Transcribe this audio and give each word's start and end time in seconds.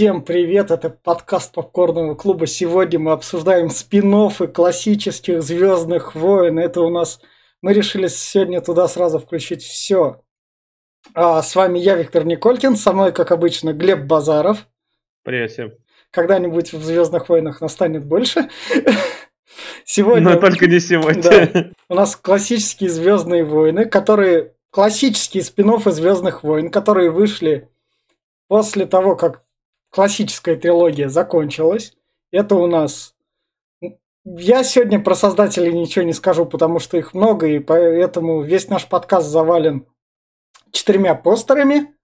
Всем 0.00 0.22
привет, 0.22 0.70
это 0.70 0.88
подкаст 0.88 1.52
Попкорного 1.52 2.14
клуба. 2.14 2.46
Сегодня 2.46 2.98
мы 2.98 3.12
обсуждаем 3.12 3.68
спин 3.68 4.30
классических 4.50 5.42
Звездных 5.42 6.14
войн. 6.14 6.58
Это 6.58 6.80
у 6.80 6.88
нас... 6.88 7.20
Мы 7.60 7.74
решили 7.74 8.08
сегодня 8.08 8.62
туда 8.62 8.88
сразу 8.88 9.18
включить 9.18 9.62
все. 9.62 10.22
А, 11.12 11.42
с 11.42 11.54
вами 11.54 11.78
я, 11.78 11.96
Виктор 11.96 12.24
Николькин, 12.24 12.76
со 12.76 12.94
мной, 12.94 13.12
как 13.12 13.30
обычно, 13.30 13.74
Глеб 13.74 14.06
Базаров. 14.06 14.66
Привет 15.22 15.50
всем. 15.50 15.72
Когда-нибудь 16.10 16.72
в 16.72 16.82
Звездных 16.82 17.28
войнах 17.28 17.60
настанет 17.60 18.06
больше. 18.06 18.48
Сегодня... 19.84 20.30
Но 20.30 20.40
только 20.40 20.66
не 20.66 20.80
сегодня. 20.80 21.22
Да, 21.22 21.70
у 21.90 21.94
нас 21.94 22.16
классические 22.16 22.88
Звездные 22.88 23.44
войны, 23.44 23.84
которые... 23.84 24.54
Классические 24.70 25.42
спин 25.42 25.78
Звездных 25.78 26.42
войн, 26.42 26.70
которые 26.70 27.10
вышли 27.10 27.68
после 28.48 28.86
того, 28.86 29.14
как 29.14 29.42
классическая 29.90 30.56
трилогия 30.56 31.08
закончилась. 31.08 31.96
Это 32.32 32.54
у 32.54 32.66
нас... 32.66 33.14
Я 34.24 34.62
сегодня 34.64 35.00
про 35.00 35.14
создателей 35.14 35.72
ничего 35.72 36.04
не 36.04 36.12
скажу, 36.12 36.44
потому 36.46 36.78
что 36.78 36.96
их 36.96 37.14
много, 37.14 37.46
и 37.46 37.58
поэтому 37.58 38.42
весь 38.42 38.68
наш 38.68 38.86
подкаст 38.86 39.28
завален 39.28 39.86
четырьмя 40.72 41.14
постерами. 41.14 41.94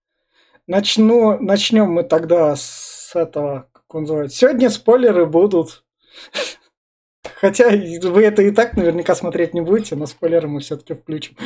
Начну, 0.66 1.38
начнем 1.40 1.90
мы 1.90 2.02
тогда 2.02 2.56
с 2.56 3.12
этого, 3.14 3.68
как 3.72 3.94
он 3.94 4.02
называется. 4.02 4.38
Сегодня 4.38 4.70
спойлеры 4.70 5.26
будут. 5.26 5.84
Хотя 7.36 7.68
вы 7.68 8.24
это 8.24 8.42
и 8.42 8.50
так 8.50 8.76
наверняка 8.76 9.14
смотреть 9.14 9.54
не 9.54 9.60
будете, 9.60 9.94
но 9.94 10.06
спойлеры 10.06 10.48
мы 10.48 10.60
все-таки 10.60 10.94
включим. 10.94 11.36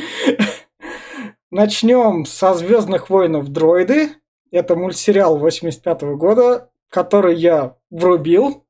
Начнем 1.51 2.25
со 2.25 2.53
Звездных 2.53 3.09
воинов 3.09 3.49
дроиды. 3.49 4.20
Это 4.51 4.75
мультсериал 4.75 5.37
85 5.37 6.03
-го 6.03 6.15
года, 6.15 6.69
который 6.89 7.35
я 7.35 7.77
врубил, 7.89 8.65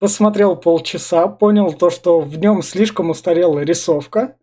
посмотрел 0.00 0.56
полчаса, 0.56 1.28
понял 1.28 1.72
то, 1.72 1.90
что 1.90 2.20
в 2.20 2.36
нем 2.38 2.62
слишком 2.62 3.10
устарела 3.10 3.60
рисовка. 3.60 4.36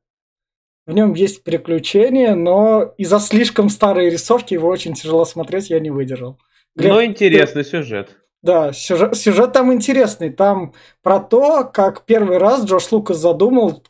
В 0.85 0.93
нем 0.93 1.13
есть 1.15 1.43
приключения, 1.43 2.33
но 2.33 2.93
из-за 2.97 3.19
слишком 3.19 3.69
старой 3.69 4.09
рисовки 4.09 4.53
его 4.53 4.69
очень 4.69 4.93
тяжело 4.93 5.25
смотреть, 5.25 5.69
я 5.69 5.81
не 5.81 5.89
выдержал. 5.89 6.39
Глеб, 6.75 6.93
но 6.93 7.03
интересный 7.03 7.63
ты... 7.63 7.69
сюжет. 7.69 8.15
Да, 8.41 8.71
сюжет, 8.71 9.17
сюжет 9.17 9.51
там 9.51 9.73
интересный. 9.73 10.29
Там 10.29 10.73
про 11.01 11.19
то, 11.19 11.65
как 11.65 12.05
первый 12.05 12.37
раз 12.37 12.63
Джош 12.63 12.89
Лукас 12.91 13.17
задумал, 13.17 13.83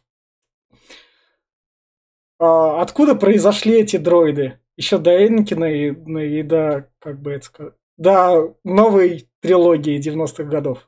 а, 2.40 2.82
откуда 2.82 3.14
произошли 3.14 3.82
эти 3.82 3.98
дроиды 3.98 4.60
еще 4.78 5.00
до 5.00 5.28
Энкина 5.28 5.66
и, 5.66 5.92
ну, 5.92 6.20
и 6.20 6.44
до, 6.44 6.88
как 7.00 7.20
бы 7.20 7.32
это 7.32 7.46
сказать, 7.46 7.74
до 7.98 8.56
новой 8.64 9.28
трилогии 9.42 10.00
90-х 10.00 10.44
годов. 10.44 10.88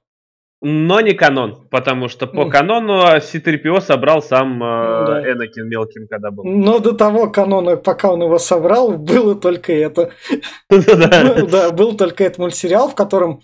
Но 0.62 1.00
не 1.00 1.14
канон, 1.14 1.70
потому 1.70 2.10
что 2.10 2.28
по 2.28 2.50
канону 2.50 3.04
C-3PO 3.22 3.80
собрал 3.80 4.22
сам 4.22 4.62
э, 4.62 5.06
да. 5.08 5.32
Энакин 5.32 5.70
мелким, 5.70 6.06
когда 6.10 6.32
был. 6.32 6.44
Но 6.44 6.80
до 6.80 6.92
того 6.92 7.30
канона, 7.30 7.78
пока 7.78 8.12
он 8.12 8.22
его 8.24 8.38
собрал, 8.40 8.98
было 8.98 9.36
только 9.36 9.72
это. 9.72 10.12
Да, 10.70 11.72
был 11.72 11.96
только 11.96 12.26
этот 12.26 12.40
мультсериал, 12.40 12.90
в 12.90 12.96
котором 12.96 13.42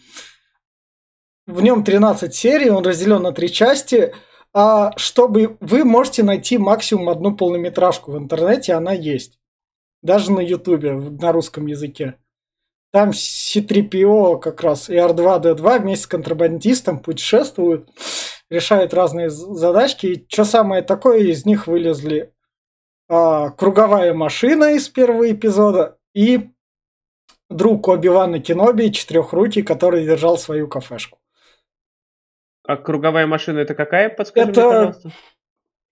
в 1.47 1.61
нем 1.61 1.85
13 1.85 2.35
серий, 2.35 2.69
он 2.69 2.85
разделен 2.85 3.21
на 3.21 3.31
три 3.31 3.49
части. 3.49 4.13
А 4.53 4.91
чтобы 4.97 5.55
вы 5.61 5.85
можете 5.85 6.21
найти 6.23 6.57
максимум 6.57 7.09
одну 7.09 7.35
полнометражку 7.35 8.11
в 8.11 8.17
интернете, 8.17 8.73
она 8.73 8.91
есть 8.91 9.39
даже 10.05 10.31
на 10.31 10.39
Ютубе, 10.39 10.93
на 10.93 11.31
русском 11.31 11.65
языке. 11.65 12.15
Там 12.91 13.09
C3PO 13.09 14.39
как 14.39 14.61
раз 14.61 14.89
и 14.89 14.93
R2-D2 14.93 15.79
вместе 15.79 16.03
с 16.03 16.07
контрабандистом 16.07 16.99
путешествуют, 16.99 17.89
решают 18.49 18.93
разные 18.93 19.29
задачки. 19.29 20.05
И 20.05 20.25
что 20.29 20.45
самое 20.45 20.83
такое, 20.83 21.19
из 21.19 21.45
них 21.45 21.67
вылезли 21.67 22.31
а, 23.09 23.49
круговая 23.49 24.13
машина 24.13 24.75
из 24.75 24.87
первого 24.87 25.31
эпизода 25.31 25.97
и 26.13 26.51
друг 27.49 27.87
Оби-Вана 27.87 28.39
Кеноби, 28.39 28.91
четырехрукий, 28.91 29.63
который 29.63 30.05
держал 30.05 30.37
свою 30.37 30.67
кафешку. 30.67 31.19
А 32.63 32.77
круговая 32.77 33.27
машина 33.27 33.59
это 33.59 33.75
какая? 33.75 34.09
Подскажи 34.09 34.51
это, 34.51 34.61
мне, 34.61 34.69
пожалуйста. 34.69 35.11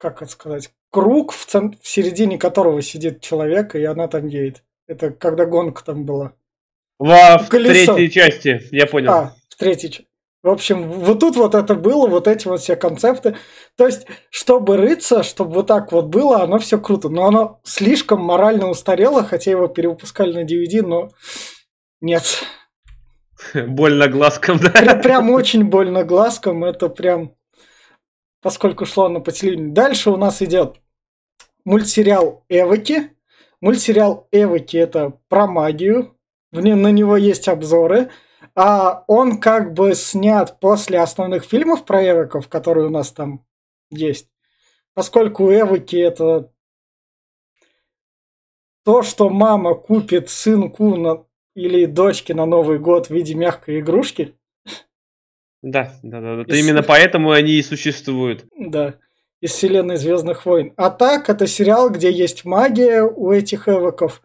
Как 0.04 0.22
это 0.22 0.30
сказать? 0.30 0.70
круг, 0.92 1.32
в, 1.32 1.46
цент... 1.46 1.78
в 1.82 1.88
середине 1.88 2.38
которого 2.38 2.82
сидит 2.82 3.22
человек, 3.22 3.74
и 3.74 3.84
она 3.84 4.10
там 4.10 4.28
едет. 4.28 4.64
Это 4.86 5.12
когда 5.12 5.46
гонка 5.46 5.82
там 5.84 6.04
была. 6.04 6.34
Во, 7.00 7.38
в 7.40 7.48
Колесо. 7.48 7.96
третьей 7.96 8.12
части, 8.12 8.62
я 8.72 8.86
понял. 8.86 9.12
А, 9.12 9.36
в 9.50 9.56
третьей 9.56 9.90
части. 9.90 10.08
В 10.44 10.50
общем, 10.50 10.90
вот 10.90 11.22
тут 11.22 11.38
вот 11.38 11.56
это 11.56 11.74
было, 11.74 12.06
вот 12.08 12.28
эти 12.28 12.50
вот 12.50 12.60
все 12.60 12.76
концепты. 12.76 13.38
То 13.78 13.86
есть, 13.86 14.06
чтобы 14.30 14.76
рыться, 14.76 15.24
чтобы 15.24 15.54
вот 15.54 15.68
так 15.68 15.94
вот 15.94 16.08
было, 16.08 16.44
оно 16.44 16.60
все 16.60 16.78
круто. 16.78 17.08
Но 17.08 17.26
оно 17.26 17.62
слишком 17.64 18.22
морально 18.22 18.70
устарело, 18.70 19.24
хотя 19.24 19.52
его 19.52 19.70
перевыпускали 19.70 20.34
на 20.34 20.44
DVD, 20.44 20.86
но 20.86 21.12
нет. 22.02 22.44
Больно 23.54 24.10
глазком, 24.10 24.60
да? 24.60 24.96
Прям 24.96 25.30
очень 25.32 25.64
больно 25.64 26.04
глазком. 26.04 26.66
Это 26.66 26.90
прям 26.90 27.36
поскольку 28.44 28.86
шло 28.86 29.10
на 29.10 29.22
по 29.22 29.32
телевидению. 29.32 29.74
Дальше 29.74 30.12
у 30.12 30.18
нас 30.18 30.42
идет 30.42 30.76
мультсериал 31.66 32.44
Эвоки. 32.50 33.16
Мультсериал 33.62 34.28
Эвоки 34.32 34.78
это 34.78 35.18
про 35.30 35.48
магию. 35.48 36.16
В 36.52 36.60
нем, 36.62 36.82
на 36.84 36.92
него 36.92 37.18
есть 37.18 37.48
обзоры. 37.48 38.12
А 38.54 39.04
он 39.08 39.40
как 39.40 39.74
бы 39.74 39.96
снят 39.96 40.60
после 40.60 41.00
основных 41.00 41.46
фильмов 41.46 41.86
про 41.86 42.08
Эвоков, 42.08 42.50
которые 42.50 42.88
у 42.88 42.92
нас 42.92 43.12
там 43.12 43.46
есть. 43.90 44.30
Поскольку 44.94 45.52
Эвоки 45.52 45.96
это 45.96 46.52
то, 48.84 49.02
что 49.02 49.30
мама 49.30 49.74
купит 49.74 50.30
сынку 50.30 50.98
на, 50.98 51.26
или 51.56 51.86
дочке 51.86 52.34
на 52.34 52.46
Новый 52.46 52.78
год 52.78 53.08
в 53.08 53.12
виде 53.12 53.34
мягкой 53.34 53.80
игрушки. 53.80 54.38
Да, 55.64 55.94
да, 56.04 56.22
да. 56.22 56.42
Это 56.44 56.54
из... 56.54 56.64
именно 56.64 56.84
поэтому 56.84 57.32
они 57.32 57.54
и 57.54 57.64
существуют. 57.64 58.46
Да 58.56 59.00
из 59.44 59.52
вселенной 59.52 59.98
Звездных 59.98 60.46
войн. 60.46 60.72
А 60.78 60.90
так, 60.90 61.30
это 61.30 61.48
сериал, 61.48 61.90
где 61.90 62.10
есть 62.10 62.46
магия 62.46 63.04
у 63.04 63.34
этих 63.34 63.68
эвоков. 63.68 64.22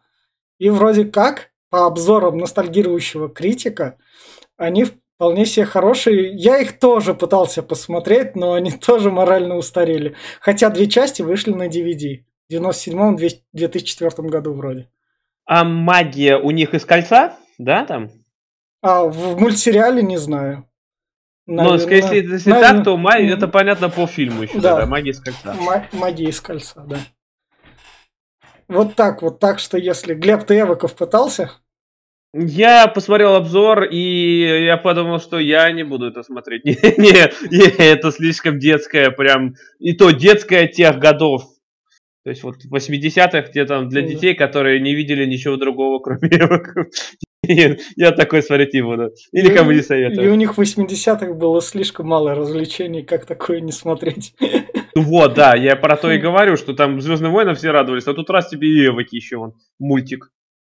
И 0.60 0.71
вроде 0.71 1.06
как, 1.06 1.50
по 1.71 1.87
обзорам 1.87 2.38
ностальгирующего 2.38 3.28
критика, 3.28 3.99
они 4.56 4.84
вполне 4.84 5.44
себе 5.44 5.66
хорошие. 5.66 6.37
Я 6.37 6.59
их 6.59 6.78
тоже 6.78 7.15
пытался 7.15 7.65
посмотреть, 7.65 8.37
но 8.37 8.53
они 8.53 8.70
тоже 8.87 9.10
морально 9.10 9.56
устарели. 9.56 10.15
Хотя 10.41 10.70
две 10.70 10.87
части 10.87 11.22
вышли 11.22 11.50
на 11.50 11.66
DVD. 11.66 12.20
В 12.49 12.53
97-2004 12.55 14.22
году 14.28 14.53
вроде. 14.53 14.88
А 15.47 15.65
магия 15.65 16.37
у 16.37 16.53
них 16.53 16.75
из 16.75 16.84
кольца? 16.84 17.37
Да, 17.59 17.84
там? 17.87 18.10
А 18.82 19.03
в 19.03 19.37
мультсериале 19.41 20.00
не 20.00 20.16
знаю. 20.16 20.67
Наверное, 21.48 21.86
Но 21.86 21.91
если, 21.91 22.16
если 22.16 22.50
наверное, 22.50 22.75
так, 22.75 22.84
то 22.84 22.97
май, 22.98 23.26
это 23.26 23.48
понятно 23.48 23.88
по 23.88 24.06
фильму 24.06 24.42
еще, 24.42 24.60
да, 24.60 24.76
да 24.76 24.86
магия 24.86 25.12
из 25.12 25.20
кольца. 25.20 25.56
магия 25.92 26.28
из 26.28 26.41
кольца, 26.42 26.84
да. 26.86 26.98
Вот 28.69 28.94
так 28.97 29.22
вот, 29.22 29.38
так 29.41 29.58
что 29.58 29.78
если 29.78 30.12
Глеб 30.12 30.44
ты 30.44 30.60
Эвоков 30.60 30.94
пытался? 30.94 31.53
Я 32.34 32.87
посмотрел 32.87 33.34
обзор, 33.34 33.84
и 33.84 34.64
я 34.66 34.76
подумал, 34.76 35.20
что 35.20 35.38
я 35.38 35.72
не 35.72 35.84
буду 35.84 36.08
это 36.08 36.22
смотреть. 36.22 36.64
Не, 36.66 36.75
не, 36.75 37.31
не, 37.50 37.87
это 37.92 38.12
слишком 38.12 38.58
детское, 38.58 39.10
прям, 39.10 39.54
и 39.78 39.94
то 39.94 40.10
детское 40.10 40.69
тех 40.69 40.98
годов. 40.98 41.44
То 42.25 42.31
есть 42.31 42.42
вот 42.42 42.56
80-х, 42.70 43.41
где 43.48 43.64
там 43.64 43.88
для 43.88 44.03
детей, 44.03 44.34
которые 44.34 44.81
не 44.81 44.94
видели 44.94 45.25
ничего 45.25 45.56
другого, 45.56 45.98
кроме 46.00 46.28
Эвоков. 47.48 47.81
Я 47.97 48.12
такой 48.12 48.42
смотреть 48.42 48.75
не 48.75 48.82
буду. 48.82 49.12
И 49.32 49.42
никому 49.42 49.72
не 49.72 49.82
советую. 49.82 50.26
И 50.26 50.31
у 50.31 50.34
них 50.34 50.56
в 50.56 50.61
80-х 50.61 51.32
было 51.34 51.61
слишком 51.61 52.06
мало 52.08 52.34
развлечений, 52.34 53.02
как 53.02 53.26
такое 53.26 53.61
не 53.61 53.72
смотреть. 53.72 54.34
Вот, 54.94 55.34
да, 55.34 55.55
я 55.55 55.76
про 55.76 55.96
то 55.96 56.11
и 56.11 56.19
говорю, 56.20 56.56
что 56.56 56.75
там 56.75 57.00
Звездным 57.00 57.32
войнам 57.32 57.55
все 57.55 57.70
радовались, 57.70 58.06
а 58.06 58.14
тут 58.14 58.31
раз 58.31 58.49
тебе 58.49 58.69
и 58.69 58.87
Эвоки 58.87 59.17
еще 59.17 59.37
он, 59.37 59.55
мультик. 59.78 60.32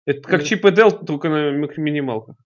Это 0.07 0.23
как 0.23 0.45
Чип 0.45 0.65
и 0.65 0.71
Дел, 0.71 0.91
только 0.91 1.29
на 1.29 1.51
минималках. 1.77 2.37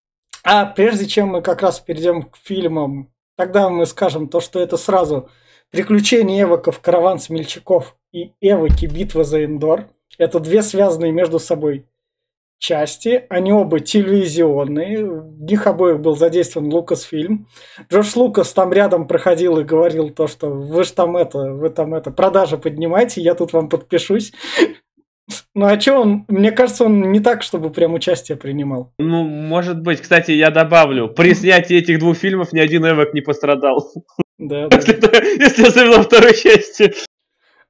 А 0.42 0.66
прежде 0.66 1.06
чем 1.06 1.28
мы 1.28 1.42
как 1.42 1.62
раз 1.62 1.80
перейдем 1.80 2.22
к 2.22 2.36
фильмам, 2.36 3.12
тогда 3.36 3.68
мы 3.68 3.86
скажем 3.86 4.28
то, 4.28 4.40
что 4.40 4.60
это 4.60 4.76
сразу 4.76 5.28
«Приключения 5.70 6.42
Эвоков. 6.42 6.80
Караван 6.80 7.18
смельчаков» 7.18 7.96
и 8.12 8.32
«Эвоки. 8.40 8.86
Битва 8.86 9.24
за 9.24 9.44
Эндор». 9.44 9.88
Это 10.18 10.38
две 10.38 10.62
связанные 10.62 11.12
между 11.12 11.38
собой 11.38 11.86
части, 12.58 13.24
они 13.28 13.52
оба 13.52 13.80
телевизионные, 13.80 15.04
в 15.04 15.42
них 15.42 15.66
обоих 15.66 16.00
был 16.00 16.16
задействован 16.16 16.72
Лукас 16.72 17.02
фильм. 17.02 17.46
Джош 17.90 18.16
Лукас 18.16 18.52
там 18.52 18.72
рядом 18.72 19.06
проходил 19.06 19.58
и 19.58 19.64
говорил 19.64 20.10
то, 20.10 20.26
что 20.26 20.48
вы 20.48 20.84
же 20.84 20.92
там 20.92 21.16
это, 21.16 21.38
вы 21.52 21.70
там 21.70 21.94
это, 21.94 22.10
продажи 22.10 22.58
поднимайте, 22.58 23.20
я 23.20 23.34
тут 23.34 23.52
вам 23.52 23.68
подпишусь. 23.68 24.32
Ну 25.54 25.66
а 25.66 25.80
что 25.80 26.00
он, 26.00 26.24
мне 26.28 26.52
кажется, 26.52 26.84
он 26.84 27.10
не 27.10 27.20
так, 27.20 27.42
чтобы 27.42 27.70
прям 27.70 27.94
участие 27.94 28.38
принимал. 28.38 28.92
Ну, 28.98 29.24
может 29.24 29.80
быть. 29.80 30.00
Кстати, 30.00 30.30
я 30.30 30.50
добавлю, 30.50 31.08
при 31.08 31.34
снятии 31.34 31.76
этих 31.76 31.98
двух 31.98 32.16
фильмов 32.16 32.52
ни 32.52 32.60
один 32.60 32.86
Эвок 32.86 33.12
не 33.12 33.22
пострадал. 33.22 33.90
Да, 34.38 34.68
да. 34.70 34.78
Если 34.78 35.66
особенно 35.66 36.02
второй 36.02 36.34
части. 36.34 36.94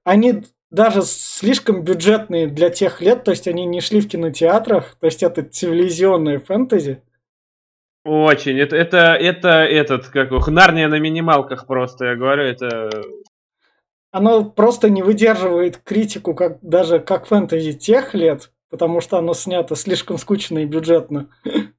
Они 0.04 0.42
даже 0.70 1.02
слишком 1.02 1.82
бюджетные 1.82 2.46
для 2.46 2.70
тех 2.70 3.00
лет, 3.00 3.24
то 3.24 3.30
есть 3.30 3.46
они 3.48 3.64
не 3.64 3.80
шли 3.80 4.00
в 4.00 4.08
кинотеатрах, 4.08 4.96
то 5.00 5.06
есть 5.06 5.22
это 5.22 5.42
цивилизионное 5.42 6.40
фэнтези. 6.40 7.02
Очень. 8.04 8.58
Это, 8.58 8.76
это, 8.76 9.14
это 9.14 9.48
этот, 9.64 10.06
как 10.08 10.30
его, 10.30 10.40
Нарния 10.46 10.88
на 10.88 10.98
минималках 10.98 11.66
просто, 11.66 12.06
я 12.06 12.16
говорю, 12.16 12.44
это... 12.44 12.90
Оно 14.12 14.44
просто 14.44 14.88
не 14.88 15.02
выдерживает 15.02 15.78
критику 15.78 16.34
как, 16.34 16.58
даже 16.62 17.00
как 17.00 17.26
фэнтези 17.26 17.72
тех 17.72 18.14
лет, 18.14 18.52
потому 18.70 19.00
что 19.00 19.18
оно 19.18 19.34
снято 19.34 19.74
слишком 19.74 20.18
скучно 20.18 20.60
и 20.60 20.66
бюджетно. 20.66 21.28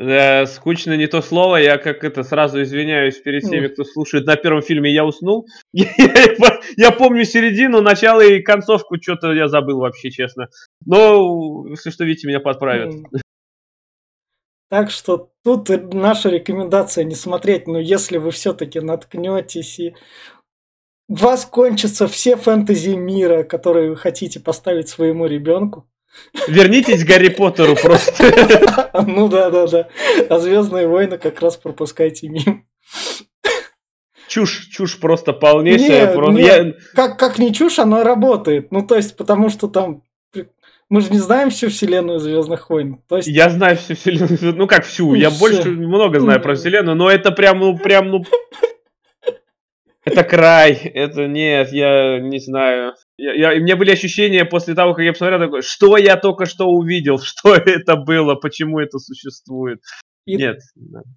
Да, 0.00 0.46
скучно 0.46 0.96
не 0.96 1.08
то 1.08 1.20
слово, 1.20 1.56
я 1.56 1.76
как 1.76 2.04
это 2.04 2.22
сразу 2.22 2.62
извиняюсь 2.62 3.20
перед 3.20 3.42
теми, 3.42 3.68
кто 3.68 3.84
слушает. 3.84 4.24
На 4.24 4.36
первом 4.36 4.62
фильме 4.62 4.90
я 4.90 5.04
уснул. 5.04 5.46
Я, 5.74 6.90
помню 6.90 7.24
середину, 7.24 7.82
начало 7.82 8.22
и 8.22 8.40
концовку, 8.40 8.96
что-то 8.98 9.32
я 9.32 9.48
забыл 9.48 9.80
вообще, 9.80 10.10
честно. 10.10 10.48
Но, 10.86 11.66
если 11.68 11.90
что, 11.90 12.04
видите, 12.04 12.28
меня 12.28 12.40
подправят. 12.40 12.94
Так 14.70 14.90
что 14.90 15.32
тут 15.44 15.68
наша 15.92 16.30
рекомендация 16.30 17.04
не 17.04 17.14
смотреть, 17.14 17.66
но 17.66 17.78
если 17.78 18.16
вы 18.16 18.30
все-таки 18.30 18.80
наткнетесь 18.80 19.80
и 19.80 19.94
у 21.08 21.14
вас 21.14 21.44
кончатся 21.44 22.06
все 22.06 22.36
фэнтези 22.36 22.94
мира, 22.94 23.42
которые 23.42 23.90
вы 23.90 23.96
хотите 23.96 24.40
поставить 24.40 24.88
своему 24.88 25.26
ребенку, 25.26 25.90
Вернитесь 26.48 27.04
к 27.04 27.08
Гарри 27.08 27.28
Поттеру 27.28 27.76
просто. 27.76 28.12
Ну 29.06 29.28
да, 29.28 29.50
да, 29.50 29.66
да. 29.66 29.88
А 30.28 30.38
Звездные 30.38 30.86
войны 30.86 31.18
как 31.18 31.40
раз 31.40 31.56
пропускайте 31.56 32.28
мимо. 32.28 32.62
Чушь, 34.28 34.68
чушь 34.68 35.00
просто 35.00 35.32
полнейшая. 35.32 36.08
Не, 36.08 36.14
просто... 36.14 36.32
не, 36.32 36.46
я... 36.46 36.74
как, 36.94 37.18
как 37.18 37.38
не 37.38 37.52
чушь, 37.52 37.80
оно 37.80 38.04
работает. 38.04 38.70
Ну, 38.70 38.86
то 38.86 38.94
есть, 38.94 39.16
потому 39.16 39.48
что 39.48 39.66
там 39.66 40.04
мы 40.90 41.00
же 41.00 41.10
не 41.10 41.18
знаем 41.18 41.50
всю 41.50 41.68
вселенную 41.68 42.18
Звездных 42.18 42.68
войн. 42.68 43.00
То 43.08 43.16
есть... 43.16 43.28
Я 43.28 43.48
знаю 43.48 43.76
всю 43.76 43.94
вселенную. 43.94 44.56
Ну 44.56 44.66
как 44.66 44.84
всю? 44.84 45.08
Ну, 45.08 45.14
я 45.14 45.30
все. 45.30 45.38
больше 45.38 45.70
много 45.70 46.20
знаю 46.20 46.40
про 46.40 46.54
вселенную, 46.54 46.96
но 46.96 47.08
это 47.08 47.30
прям, 47.30 47.60
ну, 47.60 47.78
прям, 47.78 48.10
ну. 48.10 48.24
Это 50.04 50.24
край, 50.24 50.72
это 50.72 51.26
нет, 51.26 51.72
я 51.72 52.18
не 52.18 52.40
знаю. 52.40 52.94
Я, 53.20 53.34
я, 53.34 53.52
и 53.52 53.60
мне 53.60 53.76
были 53.76 53.90
ощущения 53.90 54.46
после 54.46 54.74
того, 54.74 54.94
как 54.94 55.04
я 55.04 55.12
посмотрел, 55.12 55.40
такой, 55.40 55.60
что 55.60 55.98
я 55.98 56.16
только 56.16 56.46
что 56.46 56.66
увидел, 56.66 57.18
что 57.22 57.54
это 57.54 57.96
было, 57.96 58.34
почему 58.34 58.78
это 58.78 58.98
существует. 58.98 59.80
И 60.24 60.36
Нет. 60.36 60.60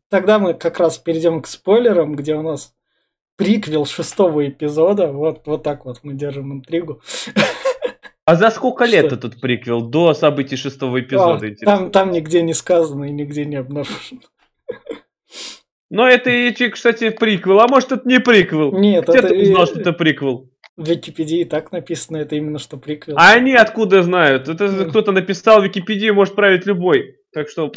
Тогда 0.09 0.37
мы 0.37 0.53
как 0.53 0.79
раз 0.79 0.97
перейдем 0.97 1.41
к 1.41 1.47
спойлерам, 1.47 2.15
где 2.15 2.35
у 2.35 2.41
нас 2.41 2.73
приквел 3.37 3.85
шестого 3.85 4.47
эпизода. 4.47 5.11
Вот, 5.11 5.43
вот 5.45 5.63
так 5.63 5.85
вот 5.85 5.99
мы 6.03 6.13
держим 6.13 6.53
интригу. 6.53 7.01
А 8.25 8.35
за 8.35 8.49
сколько 8.51 8.85
лет 8.85 9.07
что? 9.07 9.15
этот 9.15 9.41
приквел 9.41 9.81
до 9.81 10.13
событий 10.13 10.55
шестого 10.55 11.01
эпизода? 11.01 11.45
А, 11.61 11.65
там, 11.65 11.91
там 11.91 12.11
нигде 12.11 12.41
не 12.41 12.53
сказано 12.53 13.05
и 13.05 13.11
нигде 13.11 13.45
не 13.45 13.57
обнаружено. 13.57 14.21
Но 15.89 16.07
это, 16.07 16.31
кстати, 16.71 17.09
приквел. 17.09 17.59
А 17.59 17.67
может, 17.67 17.91
это 17.91 18.07
не 18.07 18.19
приквел? 18.19 18.71
Нет, 18.71 19.07
Где 19.07 19.19
это... 19.19 19.27
ты 19.27 19.41
узнал, 19.41 19.67
что 19.67 19.79
это 19.79 19.93
приквел? 19.93 20.52
В 20.75 20.87
Википедии 20.87 21.43
так 21.43 21.71
написано, 21.71 22.17
это 22.17 22.35
именно 22.35 22.57
что 22.57 22.77
приквел. 22.77 23.15
А 23.19 23.33
они 23.33 23.53
откуда 23.53 24.01
знают? 24.01 24.47
Это 24.49 24.65
mm. 24.65 24.89
кто-то 24.89 25.11
написал 25.11 25.61
в 25.61 25.65
Википедии, 25.65 26.09
может 26.09 26.35
править 26.35 26.65
любой. 26.65 27.17
Так 27.31 27.47
что... 27.47 27.71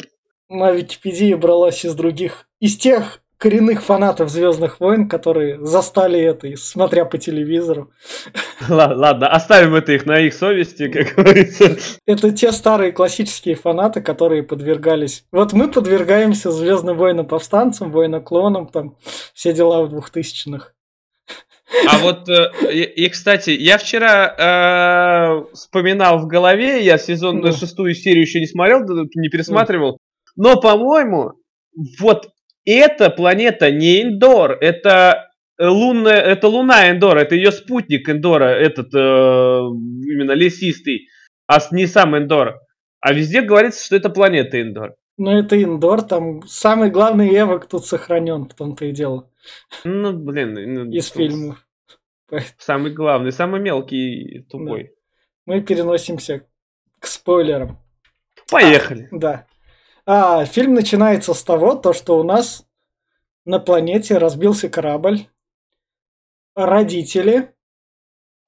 На 0.49 0.71
Википедии 0.71 1.33
бралась 1.35 1.85
из 1.85 1.93
других, 1.93 2.47
из 2.59 2.75
тех 2.77 3.21
коренных 3.37 3.83
фанатов 3.83 4.29
Звездных 4.29 4.79
войн, 4.79 5.07
которые 5.07 5.63
застали 5.63 6.19
это, 6.19 6.55
смотря 6.57 7.05
по 7.05 7.17
телевизору. 7.17 7.91
Ладно, 8.69 9.27
оставим 9.27 9.75
это 9.75 9.93
их 9.93 10.05
на 10.05 10.19
их 10.19 10.33
совести, 10.33 10.89
как 10.89 11.15
говорится. 11.15 11.77
Это 12.05 12.31
те 12.31 12.51
старые 12.51 12.91
классические 12.91 13.55
фанаты, 13.55 14.01
которые 14.01 14.43
подвергались. 14.43 15.25
Вот 15.31 15.53
мы 15.53 15.69
подвергаемся 15.69 16.51
Звездным 16.51 16.97
войнам 16.97 17.27
повстанцам, 17.27 17.91
войноклонам, 17.91 18.67
там 18.67 18.97
все 19.33 19.53
дела 19.53 19.83
в 19.83 19.89
двухтысячных. 19.89 20.73
А 21.87 21.97
вот, 21.99 22.29
э, 22.29 22.51
и, 22.71 22.83
и, 22.83 23.09
кстати, 23.09 23.49
я 23.49 23.77
вчера 23.77 24.35
э, 24.37 25.53
вспоминал 25.53 26.19
в 26.19 26.27
голове, 26.27 26.83
я 26.83 26.97
сезон 26.97 27.39
ну. 27.39 27.51
шестую 27.51 27.93
серию 27.93 28.21
еще 28.21 28.39
не 28.39 28.47
смотрел, 28.47 28.85
не 29.15 29.29
пересматривал, 29.29 29.97
но, 30.35 30.59
по-моему, 30.59 31.33
вот 31.99 32.29
эта 32.65 33.09
планета 33.09 33.71
не 33.71 34.03
Эндор, 34.03 34.57
это 34.61 35.29
лунная, 35.59 36.21
это 36.21 36.47
Луна 36.47 36.89
Эндора, 36.89 37.21
это 37.21 37.35
ее 37.35 37.51
спутник 37.51 38.09
Эндора, 38.09 38.45
этот 38.45 38.93
э, 38.93 38.97
именно 38.97 40.31
лесистый, 40.31 41.07
а 41.47 41.59
не 41.71 41.87
сам 41.87 42.15
Эндор. 42.17 42.59
А 42.99 43.13
везде 43.13 43.41
говорится, 43.41 43.85
что 43.85 43.95
это 43.95 44.09
планета 44.09 44.61
Эндор. 44.61 44.95
Ну, 45.17 45.31
это 45.31 45.61
Индор, 45.61 46.03
там 46.03 46.43
самый 46.47 46.91
главный 46.91 47.35
Эвок 47.35 47.67
тут 47.67 47.85
сохранен, 47.85 48.47
в 48.47 48.53
том-то 48.53 48.85
и 48.85 48.91
дело. 48.91 49.29
Ну, 49.83 50.13
блин. 50.13 50.53
Ну, 50.53 50.91
Из 50.91 51.09
фильмов. 51.09 51.65
Самый 52.57 52.91
главный, 52.93 53.31
самый 53.31 53.59
мелкий 53.59 54.45
тупой. 54.49 54.83
Да. 54.83 54.89
Мы 55.45 55.61
переносимся 55.61 56.45
к 56.99 57.07
спойлерам. 57.07 57.79
Поехали. 58.51 59.07
А, 59.11 59.17
да. 59.17 59.47
А, 60.05 60.45
фильм 60.45 60.73
начинается 60.73 61.33
с 61.33 61.43
того, 61.43 61.75
то, 61.75 61.93
что 61.93 62.19
у 62.19 62.23
нас 62.23 62.67
на 63.45 63.59
планете 63.59 64.17
разбился 64.17 64.69
корабль. 64.69 65.27
Родители 66.55 67.53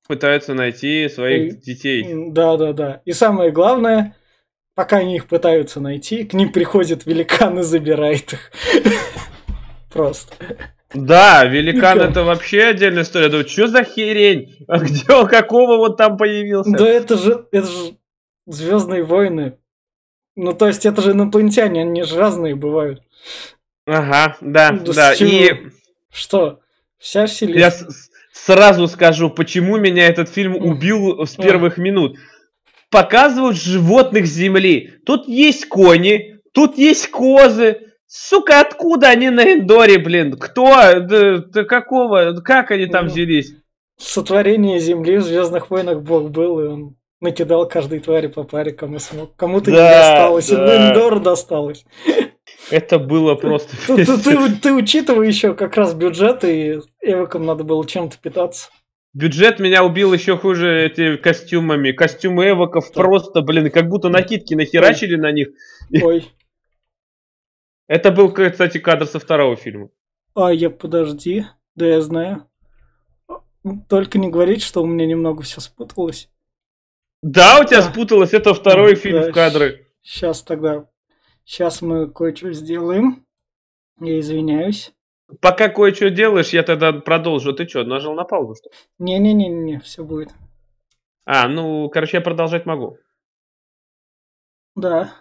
пытаются 0.08 0.56
найти 0.56 1.08
своих 1.08 1.54
и, 1.54 1.58
детей. 1.58 2.32
Да, 2.32 2.58
да, 2.58 2.74
да. 2.74 3.02
И 3.06 3.12
самое 3.12 3.52
главное, 3.52 4.16
пока 4.80 5.00
они 5.00 5.18
их 5.18 5.28
пытаются 5.28 5.82
найти, 5.82 6.24
к 6.24 6.34
ним 6.34 6.54
приходит 6.54 7.06
великан 7.06 7.60
и 7.60 7.64
забирает 7.64 8.32
их. 8.32 8.52
Просто. 9.92 10.34
Да, 10.94 11.44
великан 11.44 12.00
это 12.00 12.24
вообще 12.24 12.68
отдельная 12.68 13.04
история. 13.04 13.28
Да 13.28 13.46
что 13.46 13.68
за 13.68 13.84
херень? 13.84 14.56
А 14.70 14.80
где 14.80 15.12
он, 15.12 15.28
какого 15.28 15.76
вот 15.76 15.98
там 15.98 16.16
появился? 16.16 16.72
Да 16.72 16.88
это 16.88 17.18
же, 17.18 17.46
это 17.52 17.68
же 17.68 17.98
Звездные 18.46 19.04
войны. 19.04 19.58
Ну, 20.38 20.54
то 20.54 20.68
есть 20.68 20.86
это 20.86 21.02
же 21.02 21.12
инопланетяне, 21.12 21.82
они 21.82 22.04
же 22.04 22.18
разные 22.18 22.56
бывают. 22.56 23.04
Ага, 23.86 24.38
да, 24.40 24.72
да. 24.72 24.94
да. 24.94 25.14
И... 25.16 25.56
Что? 26.10 26.62
Вся 26.98 27.26
вселенная. 27.26 27.64
Я 27.64 27.74
сразу 28.32 28.88
скажу, 28.88 29.30
почему 29.30 29.78
меня 29.78 30.08
этот 30.08 30.30
фильм 30.30 30.56
убил 30.56 31.26
с 31.26 31.36
первых 31.36 31.78
минут. 31.78 32.16
Показывают 32.92 33.58
животных 33.58 34.26
Земли. 34.26 34.94
Тут 35.06 35.28
есть 35.28 35.68
кони, 35.68 36.40
тут 36.54 36.78
есть 36.78 37.10
козы, 37.12 37.90
Сука, 38.12 38.62
откуда 38.62 39.10
они 39.10 39.30
на 39.30 39.54
Эндоре, 39.54 40.00
блин? 40.00 40.36
Кто? 40.36 41.00
Да, 41.00 41.38
да 41.38 41.64
какого? 41.64 42.42
Как 42.44 42.72
они 42.72 42.88
там 42.88 43.06
ну, 43.06 43.12
взялись? 43.12 43.54
Сотворение 43.98 44.80
Земли 44.80 45.18
в 45.18 45.24
Звездных 45.24 45.70
войнах 45.70 46.02
Бог 46.02 46.32
был, 46.32 46.60
и 46.60 46.68
он 46.68 46.96
накидал 47.22 47.68
каждой 47.68 48.00
твари 48.00 48.26
по 48.26 48.44
паре, 48.46 48.72
кому 48.72 48.98
смог. 48.98 49.36
Кому-то 49.36 49.70
да, 49.70 49.72
не 49.72 49.94
досталось, 49.94 50.50
да. 50.50 50.76
и 50.76 50.90
Эндору 50.90 51.20
досталось. 51.20 51.86
Это 52.72 52.98
было 52.98 53.36
просто... 53.36 53.76
Ты, 53.86 54.04
ты, 54.04 54.18
ты, 54.18 54.56
ты 54.56 54.74
учитывай 54.74 55.28
еще 55.28 55.54
как 55.54 55.76
раз 55.76 55.94
бюджет, 55.94 56.44
и 56.44 56.80
Эвокам 57.02 57.46
надо 57.46 57.64
было 57.64 57.86
чем-то 57.86 58.18
питаться. 58.18 58.70
Бюджет 59.14 59.60
меня 59.60 59.84
убил 59.84 60.14
еще 60.14 60.38
хуже 60.38 60.86
эти 60.86 61.18
костюмами. 61.18 61.92
Костюмы 61.92 62.50
эвоков 62.50 62.90
да. 62.90 63.02
просто, 63.02 63.42
блин, 63.42 63.72
как 63.72 63.90
будто 63.90 64.10
накидки 64.10 64.54
нахерачили 64.54 65.16
Ой. 65.16 65.22
на 65.22 65.32
них. 65.32 65.48
Ой. 66.04 66.32
Это 67.88 68.12
был, 68.12 68.32
кстати, 68.32 68.78
кадр 68.78 69.08
со 69.08 69.20
второго 69.20 69.56
фильма. 69.56 69.90
А, 70.36 70.54
я 70.54 70.70
подожди. 70.70 71.46
Да 71.76 71.88
я 71.88 72.02
знаю. 72.02 72.48
Только 73.88 74.20
не 74.20 74.30
говорить, 74.30 74.62
что 74.62 74.84
у 74.84 74.86
меня 74.86 75.08
немного 75.08 75.42
все 75.42 75.60
спуталось. 75.60 76.30
Да, 77.24 77.60
у 77.60 77.66
тебя 77.66 77.80
а. 77.80 77.82
спуталось. 77.82 78.34
Это 78.34 78.54
второй 78.54 78.94
да, 78.94 79.02
фильм 79.02 79.22
да, 79.22 79.32
в 79.32 79.34
кадры. 79.34 79.88
Сейчас 80.04 80.44
тогда. 80.44 80.88
Сейчас 81.44 81.82
мы 81.82 82.12
кое-что 82.12 82.54
сделаем. 82.54 83.26
Я 84.00 84.20
извиняюсь. 84.20 84.94
Пока 85.42 85.70
кое-что 85.70 86.10
делаешь, 86.10 86.50
я 86.50 86.64
тогда 86.64 86.92
продолжу. 86.92 87.54
Ты 87.54 87.68
что, 87.68 87.84
нажал 87.84 88.14
на 88.16 88.24
паузу, 88.24 88.56
что 88.56 88.70
Не-не-не, 88.98 89.80
все 89.80 90.04
будет. 90.04 90.30
А, 91.26 91.48
ну, 91.48 91.90
короче, 91.90 92.18
я 92.18 92.22
продолжать 92.22 92.66
могу. 92.66 92.98
Да. 94.76 95.14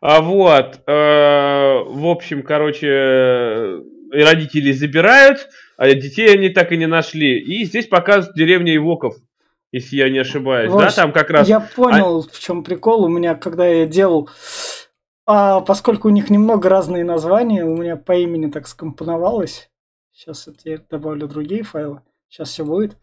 А 0.00 0.20
вот, 0.20 0.80
э, 0.86 0.92
в 0.92 2.06
общем, 2.06 2.42
короче, 2.42 3.80
родители 4.10 4.72
забирают, 4.72 5.48
а 5.76 5.88
детей 5.94 6.34
они 6.34 6.48
так 6.48 6.72
и 6.72 6.76
не 6.76 6.86
нашли. 6.86 7.38
И 7.38 7.64
здесь 7.64 7.86
показывают 7.86 8.36
деревню 8.36 8.74
Ивоков. 8.76 9.14
если 9.72 9.96
я 9.96 10.10
не 10.10 10.18
ошибаюсь. 10.18 10.70
Вот, 10.70 10.80
да, 10.80 10.90
там 10.90 11.12
как 11.12 11.30
раз... 11.30 11.48
Я 11.48 11.60
понял, 11.60 12.18
а... 12.18 12.22
в 12.22 12.38
чем 12.38 12.62
прикол. 12.62 13.04
У 13.04 13.08
меня, 13.08 13.34
когда 13.34 13.66
я 13.66 13.86
делал... 13.86 14.28
А 15.26 15.60
поскольку 15.60 16.08
у 16.08 16.10
них 16.10 16.30
немного 16.30 16.68
разные 16.68 17.04
названия, 17.04 17.64
у 17.64 17.76
меня 17.76 17.96
по 17.96 18.12
имени 18.12 18.50
так 18.50 18.68
скомпоновалось. 18.68 19.70
Сейчас 20.12 20.48
я 20.64 20.78
добавлю 20.90 21.26
другие 21.26 21.62
файлы. 21.62 22.00
Сейчас 22.28 22.50
все 22.50 22.64
будет. 22.64 22.96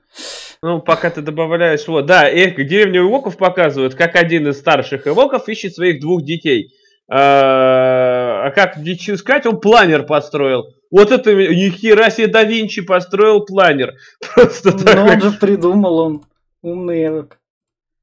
Ну, 0.61 0.79
пока 0.79 1.09
ты 1.09 1.21
добавляешь, 1.21 1.87
вот, 1.87 2.05
да, 2.05 2.29
эх, 2.29 2.55
деревню 2.55 3.01
Ивоков 3.01 3.37
показывают, 3.37 3.95
как 3.95 4.15
один 4.15 4.47
из 4.47 4.59
старших 4.59 5.07
Ивоков 5.07 5.49
ищет 5.49 5.73
своих 5.73 5.99
двух 5.99 6.23
детей. 6.23 6.71
А, 7.09 8.45
а 8.45 8.51
как 8.51 8.81
дичь 8.81 9.09
искать? 9.09 9.45
Он 9.45 9.59
планер 9.59 10.03
построил. 10.03 10.75
Вот 10.91 11.11
это 11.11 11.33
ни 11.33 11.69
хера 11.69 12.09
себе 12.09 12.27
да 12.27 12.43
Винчи 12.43 12.81
построил 12.81 13.43
планер. 13.43 13.95
Просто 14.35 14.71
Но 14.71 14.79
так. 14.79 15.09
он 15.09 15.21
же 15.21 15.31
придумал, 15.37 15.97
он 15.99 16.23
умный 16.61 17.07
Эвок. 17.07 17.40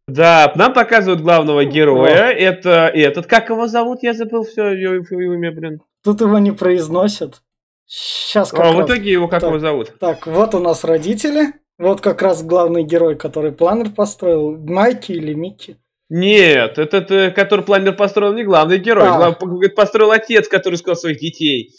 Да, 0.08 0.50
нам 0.56 0.72
показывают 0.72 1.20
главного 1.20 1.66
героя. 1.66 2.28
О. 2.28 2.32
Это 2.32 2.90
этот, 2.92 3.26
как 3.26 3.50
его 3.50 3.66
зовут? 3.66 4.02
Я 4.02 4.14
забыл 4.14 4.44
все 4.44 4.70
его 4.70 5.34
имя, 5.34 5.52
блин. 5.52 5.82
Тут 6.02 6.22
его 6.22 6.38
не 6.38 6.52
произносят. 6.52 7.42
Сейчас 7.84 8.50
как 8.50 8.60
А 8.60 8.62
раз... 8.64 8.74
в 8.74 8.86
итоге 8.86 9.12
его 9.12 9.28
как 9.28 9.42
так, 9.42 9.50
его 9.50 9.58
зовут? 9.58 9.98
Так, 9.98 10.26
вот 10.26 10.54
у 10.54 10.60
нас 10.60 10.82
родители. 10.84 11.52
Вот 11.78 12.00
как 12.00 12.22
раз 12.22 12.42
главный 12.42 12.82
герой, 12.82 13.16
который 13.16 13.52
планер 13.52 13.90
построил. 13.90 14.56
Майки 14.56 15.12
или 15.12 15.34
Микки. 15.34 15.76
Нет, 16.08 16.78
этот, 16.78 17.10
э, 17.10 17.30
который 17.30 17.64
планер 17.64 17.94
построил, 17.94 18.32
не 18.32 18.44
главный 18.44 18.78
герой. 18.78 19.08
А. 19.08 19.16
Глав... 19.16 19.38
Построил 19.76 20.10
отец, 20.10 20.48
который 20.48 20.76
сказал 20.76 20.96
своих 20.96 21.20
детей. 21.20 21.74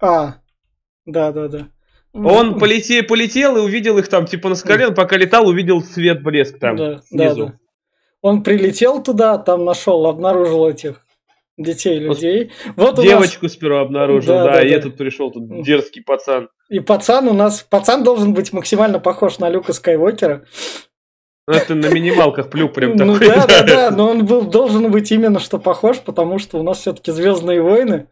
А, 0.00 0.36
да-да-да. 1.04 1.68
Он 2.24 2.58
полетел, 2.58 3.04
полетел 3.04 3.56
и 3.56 3.60
увидел 3.60 3.98
их 3.98 4.08
там, 4.08 4.26
типа, 4.26 4.48
на 4.48 4.54
скале, 4.54 4.88
он 4.88 4.94
пока 4.94 5.16
летал, 5.16 5.46
увидел 5.46 5.82
свет, 5.82 6.22
блеск 6.22 6.58
там, 6.58 6.76
да, 6.76 7.02
снизу. 7.08 7.46
Да, 7.46 7.52
да. 7.52 7.58
Он 8.22 8.42
прилетел 8.42 9.02
туда, 9.02 9.38
там 9.38 9.64
нашел, 9.64 10.06
обнаружил 10.06 10.68
этих 10.68 11.06
детей, 11.58 11.98
людей. 11.98 12.52
Вот 12.76 13.00
Девочку 13.00 13.44
нас... 13.44 13.52
сперва 13.52 13.80
обнаружил, 13.80 14.34
да, 14.34 14.44
да, 14.44 14.52
да 14.54 14.62
и 14.62 14.70
да. 14.70 14.76
этот 14.76 14.96
пришел, 14.96 15.30
тут 15.30 15.62
дерзкий 15.62 16.02
пацан. 16.02 16.48
И 16.68 16.80
пацан 16.80 17.28
у 17.28 17.32
нас, 17.32 17.62
пацан 17.62 18.02
должен 18.02 18.34
быть 18.34 18.52
максимально 18.52 18.98
похож 18.98 19.38
на 19.38 19.48
Люка 19.48 19.72
Скайуокера. 19.72 20.44
Ну, 21.48 21.54
это 21.54 21.76
на 21.76 21.86
минималках 21.86 22.50
плюк 22.50 22.74
прям 22.74 22.96
ну, 22.96 23.14
такой. 23.14 23.28
Ну 23.28 23.34
да, 23.34 23.46
да, 23.46 23.62
да, 23.62 23.90
но 23.96 24.10
он 24.10 24.26
был, 24.26 24.42
должен 24.42 24.90
быть 24.90 25.12
именно 25.12 25.38
что 25.38 25.58
похож, 25.58 26.00
потому 26.00 26.40
что 26.40 26.58
у 26.58 26.64
нас 26.64 26.80
все-таки 26.80 27.12
Звездные 27.12 27.62
войны. 27.62 28.08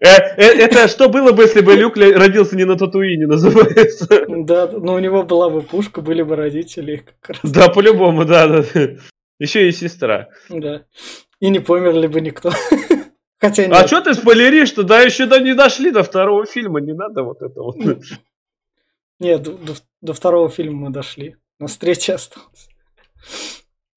Э, 0.00 0.06
э, 0.36 0.44
это 0.60 0.86
что 0.86 1.08
было 1.08 1.32
бы, 1.32 1.42
если 1.42 1.60
бы 1.60 1.74
Люк 1.74 1.96
родился 1.96 2.56
не 2.56 2.64
на 2.64 2.76
Татуине, 2.76 3.26
называется? 3.26 4.06
Да, 4.28 4.68
но 4.68 4.94
у 4.94 4.98
него 4.98 5.24
была 5.24 5.50
бы 5.50 5.62
пушка, 5.62 6.00
были 6.00 6.22
бы 6.22 6.36
родители. 6.36 7.04
Да, 7.42 7.68
по-любому, 7.68 8.24
да, 8.24 8.46
да. 8.46 8.64
Еще 9.38 9.68
и 9.68 9.72
сестра. 9.72 10.28
Да. 10.48 10.84
И 11.40 11.48
не 11.48 11.60
померли 11.60 12.06
бы 12.06 12.20
никто. 12.20 12.50
Хотя 13.40 13.66
нет. 13.66 13.76
А 13.76 13.86
что 13.86 14.00
ты 14.00 14.14
спойлеришь, 14.14 14.68
что 14.68 14.82
да 14.82 15.02
еще 15.02 15.26
до 15.26 15.40
не 15.40 15.54
дошли 15.54 15.90
до 15.90 16.02
второго 16.02 16.44
фильма, 16.46 16.80
не 16.80 16.92
надо 16.92 17.22
вот 17.22 17.42
это 17.42 17.60
вот. 17.60 17.76
Нет, 19.20 19.42
до, 19.42 19.74
до 20.00 20.12
второго 20.12 20.48
фильма 20.48 20.86
мы 20.86 20.90
дошли. 20.90 21.36
У 21.58 21.64
нас 21.64 21.76
третья 21.76 22.14
осталась. 22.14 22.68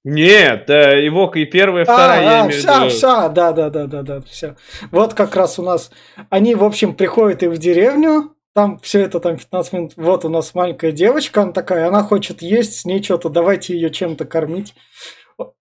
Нет, 0.03 0.65
да, 0.67 0.93
его 0.93 1.31
и 1.35 1.45
первая, 1.45 1.83
и 1.83 1.85
вторая, 1.85 2.19
а, 2.19 2.23
я 2.23 2.43
а, 2.43 2.47
имею 2.47 2.59
все, 2.59 2.89
все, 2.89 3.29
да, 3.29 3.51
да, 3.51 3.69
да, 3.69 3.85
да, 3.85 4.01
да, 4.01 4.21
все. 4.21 4.55
Вот 4.89 5.13
как 5.13 5.35
раз 5.35 5.59
у 5.59 5.63
нас, 5.63 5.91
они, 6.29 6.55
в 6.55 6.63
общем, 6.63 6.95
приходят 6.95 7.43
и 7.43 7.47
в 7.47 7.57
деревню, 7.59 8.35
там 8.55 8.79
все 8.79 9.01
это 9.01 9.19
там 9.19 9.37
15 9.37 9.73
минут, 9.73 9.93
вот 9.97 10.25
у 10.25 10.29
нас 10.29 10.55
маленькая 10.55 10.91
девочка, 10.91 11.43
она 11.43 11.51
такая, 11.51 11.87
она 11.87 12.01
хочет 12.01 12.41
есть, 12.41 12.79
с 12.79 12.85
ней 12.85 13.03
что-то, 13.03 13.29
давайте 13.29 13.75
ее 13.75 13.91
чем-то 13.91 14.25
кормить. 14.25 14.73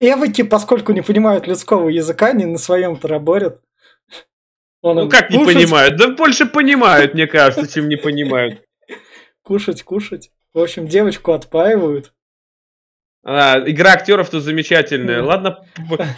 Эвоки, 0.00 0.42
поскольку 0.42 0.92
не 0.92 1.00
понимают 1.00 1.46
людского 1.46 1.88
языка, 1.88 2.28
они 2.28 2.44
на 2.44 2.58
своем-то 2.58 3.06
работают. 3.06 3.60
Он 4.82 4.96
ну 4.96 5.08
как 5.08 5.28
кушать... 5.28 5.46
не 5.46 5.54
понимают? 5.54 5.96
Да 5.96 6.08
больше 6.08 6.44
понимают, 6.46 7.14
мне 7.14 7.26
кажется, 7.26 7.72
чем 7.72 7.88
не 7.88 7.96
понимают. 7.96 8.62
Кушать, 9.42 9.82
кушать. 9.82 10.30
В 10.52 10.60
общем, 10.60 10.86
девочку 10.86 11.32
отпаивают. 11.32 12.13
А, 13.26 13.58
игра 13.66 13.92
актеров 13.92 14.28
тут 14.28 14.42
замечательная. 14.42 15.22
Ладно, 15.22 15.60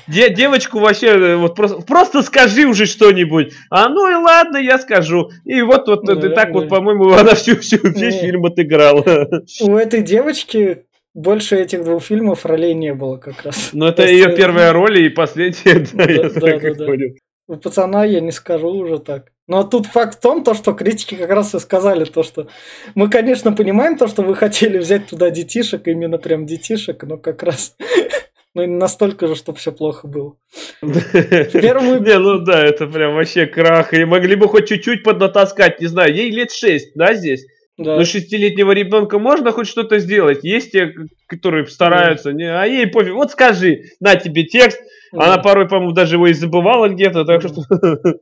де, 0.08 0.28
девочку 0.28 0.80
вообще 0.80 1.06
э, 1.06 1.36
вот 1.36 1.54
просто, 1.54 1.80
просто 1.82 2.22
скажи 2.22 2.66
уже 2.66 2.86
что-нибудь. 2.86 3.52
А 3.70 3.88
ну 3.88 4.10
и 4.10 4.14
ладно, 4.14 4.56
я 4.56 4.76
скажу. 4.78 5.30
И 5.44 5.62
вот 5.62 5.86
вот 5.86 6.04
да, 6.04 6.16
так 6.30 6.48
да. 6.48 6.52
вот, 6.52 6.68
по-моему, 6.68 7.12
она 7.12 7.36
всю 7.36 7.56
всю 7.60 7.78
весь 7.82 8.20
фильм 8.20 8.44
отыграла. 8.44 9.04
У 9.60 9.76
этой 9.76 10.02
девочки 10.02 10.84
больше 11.14 11.56
этих 11.56 11.84
двух 11.84 12.02
фильмов 12.02 12.44
ролей 12.44 12.74
не 12.74 12.92
было 12.92 13.18
как 13.18 13.42
раз. 13.44 13.70
Но 13.72 13.88
это 13.88 14.04
ее 14.04 14.34
первая 14.36 14.72
роль 14.74 14.98
и 14.98 15.08
последняя, 15.08 15.86
да, 15.92 16.10
я 16.10 16.28
так 16.28 16.76
понял. 16.76 17.14
У 17.46 17.54
пацана 17.54 18.04
я 18.04 18.20
не 18.20 18.32
скажу 18.32 18.68
уже 18.68 18.98
так. 18.98 19.32
Но 19.48 19.62
тут 19.62 19.86
факт 19.86 20.18
в 20.18 20.20
том, 20.20 20.42
то, 20.42 20.54
что 20.54 20.72
критики 20.72 21.14
как 21.14 21.30
раз 21.30 21.54
и 21.54 21.60
сказали 21.60 22.04
то, 22.04 22.22
что 22.22 22.48
мы, 22.94 23.08
конечно, 23.08 23.52
понимаем 23.52 23.96
то, 23.96 24.08
что 24.08 24.22
вы 24.22 24.34
хотели 24.34 24.78
взять 24.78 25.06
туда 25.06 25.30
детишек, 25.30 25.86
именно 25.86 26.18
прям 26.18 26.46
детишек, 26.46 27.04
но 27.04 27.16
как 27.16 27.44
раз 27.44 27.76
ну, 28.54 28.64
не 28.64 28.76
настолько 28.76 29.28
же, 29.28 29.36
чтобы 29.36 29.58
все 29.58 29.70
плохо 29.70 30.08
было. 30.08 30.36
Первую... 30.80 32.02
Не, 32.02 32.18
ну 32.18 32.38
да, 32.40 32.64
это 32.64 32.86
прям 32.86 33.14
вообще 33.14 33.46
крах. 33.46 33.94
И 33.94 34.04
могли 34.04 34.34
бы 34.34 34.48
хоть 34.48 34.68
чуть-чуть 34.68 35.04
поднатаскать, 35.04 35.80
не 35.80 35.86
знаю, 35.86 36.14
ей 36.14 36.30
лет 36.30 36.50
6, 36.50 36.92
да, 36.94 37.14
здесь? 37.14 37.46
Да. 37.78 37.96
Но 37.96 38.04
шестилетнего 38.04 38.72
ребенка 38.72 39.18
можно 39.18 39.52
хоть 39.52 39.68
что-то 39.68 39.98
сделать. 39.98 40.42
Есть 40.42 40.72
те, 40.72 40.94
которые 41.26 41.66
стараются, 41.66 42.30
да. 42.30 42.36
не, 42.36 42.44
а 42.44 42.64
ей 42.64 42.86
пофиг. 42.86 43.12
Вот 43.12 43.30
скажи, 43.30 43.82
на 44.00 44.16
тебе 44.16 44.44
текст. 44.44 44.80
Да. 45.12 45.26
Она 45.26 45.38
порой, 45.38 45.68
по-моему, 45.68 45.92
даже 45.92 46.16
его 46.16 46.26
и 46.26 46.32
забывала 46.32 46.88
где-то, 46.88 47.24
так 47.24 47.42
что 47.42 47.52
в 47.52 48.14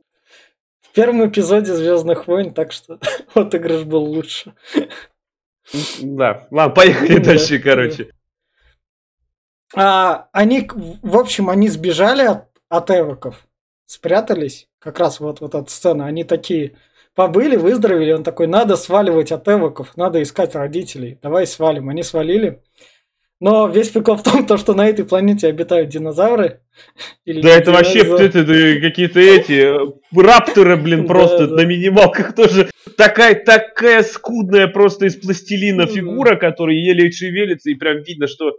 первом 0.95 1.27
эпизоде 1.27 1.73
Звездных 1.73 2.27
войн, 2.27 2.53
так 2.53 2.71
что 2.71 2.99
отыгрыш 3.35 3.83
был 3.83 4.03
лучше. 4.03 4.53
Да, 6.01 6.47
ладно, 6.51 6.73
поехали 6.73 7.19
дальше, 7.19 7.59
короче. 7.59 8.09
А, 9.75 10.29
они, 10.31 10.69
в 10.73 11.17
общем, 11.17 11.49
они 11.49 11.67
сбежали 11.69 12.25
от, 12.25 12.45
от 12.69 12.91
эвоков, 12.91 13.47
спрятались, 13.85 14.69
как 14.79 14.99
раз 14.99 15.19
вот, 15.19 15.41
вот 15.41 15.53
эта 15.53 15.69
сцена, 15.69 16.05
они 16.05 16.23
такие 16.23 16.77
побыли, 17.13 17.55
выздоровели, 17.55 18.13
он 18.13 18.23
такой, 18.23 18.47
надо 18.47 18.75
сваливать 18.75 19.31
от 19.31 19.47
эвоков, 19.47 19.97
надо 19.97 20.21
искать 20.21 20.55
родителей, 20.55 21.17
давай 21.21 21.47
свалим. 21.47 21.89
Они 21.89 22.03
свалили, 22.03 22.61
но 23.39 23.67
весь 23.67 23.89
прикол 23.89 24.15
в 24.15 24.23
том, 24.23 24.45
то, 24.45 24.57
что 24.57 24.73
на 24.73 24.87
этой 24.87 25.05
планете 25.05 25.47
обитают 25.47 25.89
динозавры. 25.89 26.61
да, 27.25 27.49
это 27.49 27.71
вообще 27.71 27.99
это, 27.99 28.39
это, 28.39 28.81
какие-то 28.81 29.19
эти 29.19 29.75
рапторы, 30.15 30.77
блин, 30.77 31.05
просто 31.05 31.47
да, 31.47 31.55
на 31.55 31.65
минималках 31.65 32.33
тоже. 32.33 32.69
Такая, 32.97 33.35
такая 33.35 34.03
скудная 34.03 34.67
просто 34.67 35.05
из 35.05 35.15
пластилина 35.15 35.85
фигура, 35.85 36.35
которая 36.37 36.75
еле 36.75 37.11
шевелится, 37.11 37.69
и 37.69 37.75
прям 37.75 38.03
видно, 38.03 38.27
что 38.27 38.53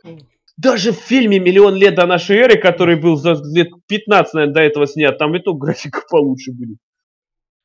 даже 0.57 0.93
в 0.93 0.97
фильме 0.97 1.39
«Миллион 1.39 1.75
лет 1.75 1.95
до 1.95 2.07
нашей 2.07 2.37
эры», 2.37 2.59
который 2.59 2.97
был 2.97 3.17
за 3.17 3.35
лет 3.55 3.69
15, 3.89 4.35
наверное, 4.35 4.55
до 4.55 4.61
этого 4.61 4.87
снят, 4.87 5.19
там 5.19 5.35
и 5.35 5.39
то 5.39 5.55
графика 5.55 6.03
получше 6.09 6.53
будет. 6.53 6.79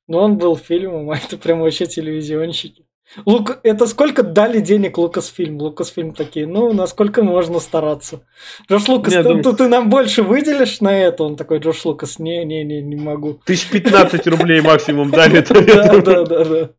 Ну, 0.08 0.18
он 0.18 0.38
был 0.38 0.58
фильмом, 0.58 1.10
а 1.12 1.18
это 1.18 1.38
прям 1.38 1.62
вообще 1.62 1.86
телевизионщики. 1.86 2.86
Лук... 3.26 3.60
Это 3.64 3.88
сколько 3.88 4.24
дали 4.24 4.60
денег 4.60 4.98
Лукасфильм? 4.98 5.58
Лукасфильм 5.60 6.14
такие, 6.14 6.48
ну, 6.48 6.72
насколько 6.74 7.24
можно 7.24 7.60
стараться. 7.60 8.26
Джош 8.70 8.88
Лукас, 8.88 9.14
ты, 9.14 9.24
думаю... 9.24 9.44
ты 9.44 9.68
нам 9.68 9.90
больше 9.90 10.24
выделишь 10.24 10.82
на 10.82 10.98
это? 10.98 11.24
Он 11.24 11.36
такой, 11.36 11.60
Джош 11.60 11.84
Лукас, 11.86 12.20
не-не-не, 12.20 12.82
не 12.82 12.96
могу. 12.96 13.42
Тысяч 13.46 13.70
пятнадцать 13.70 14.28
рублей 14.28 14.62
максимум 14.62 15.12
дали. 15.12 15.42
Да, 15.42 16.02
да, 16.02 16.24
да, 16.24 16.46
да. 16.46 16.70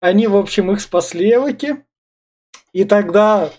Они, 0.00 0.26
в 0.26 0.36
общем, 0.36 0.70
их 0.72 0.80
спасли 0.80 1.32
Эвоки. 1.34 1.84
И 2.72 2.84
тогда 2.84 3.50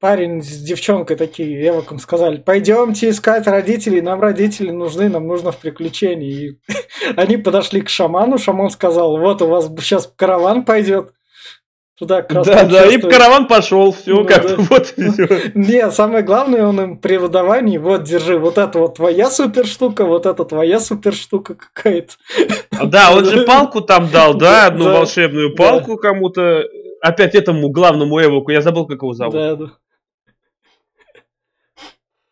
парень 0.00 0.42
с 0.42 0.58
девчонкой 0.58 1.16
такие 1.16 1.68
Эвоком 1.68 1.98
сказали, 1.98 2.36
пойдемте 2.38 3.10
искать 3.10 3.46
родителей, 3.46 4.00
нам 4.00 4.20
родители 4.20 4.70
нужны, 4.70 5.08
нам 5.08 5.26
нужно 5.26 5.52
в 5.52 5.58
приключении. 5.58 6.32
И 6.32 6.58
они 7.16 7.36
подошли 7.36 7.80
к 7.80 7.88
шаману, 7.88 8.38
шаман 8.38 8.70
сказал, 8.70 9.18
вот 9.18 9.42
у 9.42 9.48
вас 9.48 9.68
сейчас 9.80 10.12
караван 10.16 10.64
пойдет. 10.64 11.12
Туда 11.98 12.22
как 12.22 12.44
Да, 12.44 12.62
да, 12.62 12.86
и 12.86 12.96
караван 12.98 13.48
пошел, 13.48 13.90
все, 13.90 14.14
ну, 14.14 14.24
как 14.24 14.46
да. 14.46 14.54
вот 14.70 14.94
Не, 15.56 15.90
самое 15.90 16.22
главное, 16.22 16.64
он 16.64 16.80
им 16.80 16.98
при 16.98 17.16
выдавании, 17.16 17.76
вот, 17.78 18.04
держи, 18.04 18.38
вот 18.38 18.56
это 18.56 18.78
вот 18.78 18.94
твоя 18.94 19.28
супер 19.28 19.66
штука, 19.66 20.04
вот 20.04 20.24
это 20.24 20.44
твоя 20.44 20.78
супер 20.78 21.12
штука 21.12 21.56
какая-то. 21.56 22.12
А, 22.70 22.86
да, 22.86 23.12
он 23.12 23.24
же 23.24 23.42
палку 23.46 23.80
там 23.80 24.08
дал, 24.12 24.34
да, 24.34 24.66
одну 24.66 24.84
волшебную 24.84 25.56
палку 25.56 25.96
кому-то, 25.96 26.62
опять 27.00 27.34
этому 27.34 27.68
главному 27.68 28.22
Эвоку, 28.22 28.52
я 28.52 28.60
забыл, 28.60 28.86
как 28.86 29.02
его 29.02 29.12
зовут. 29.12 29.34
Да, 29.34 29.56
да. 29.56 29.66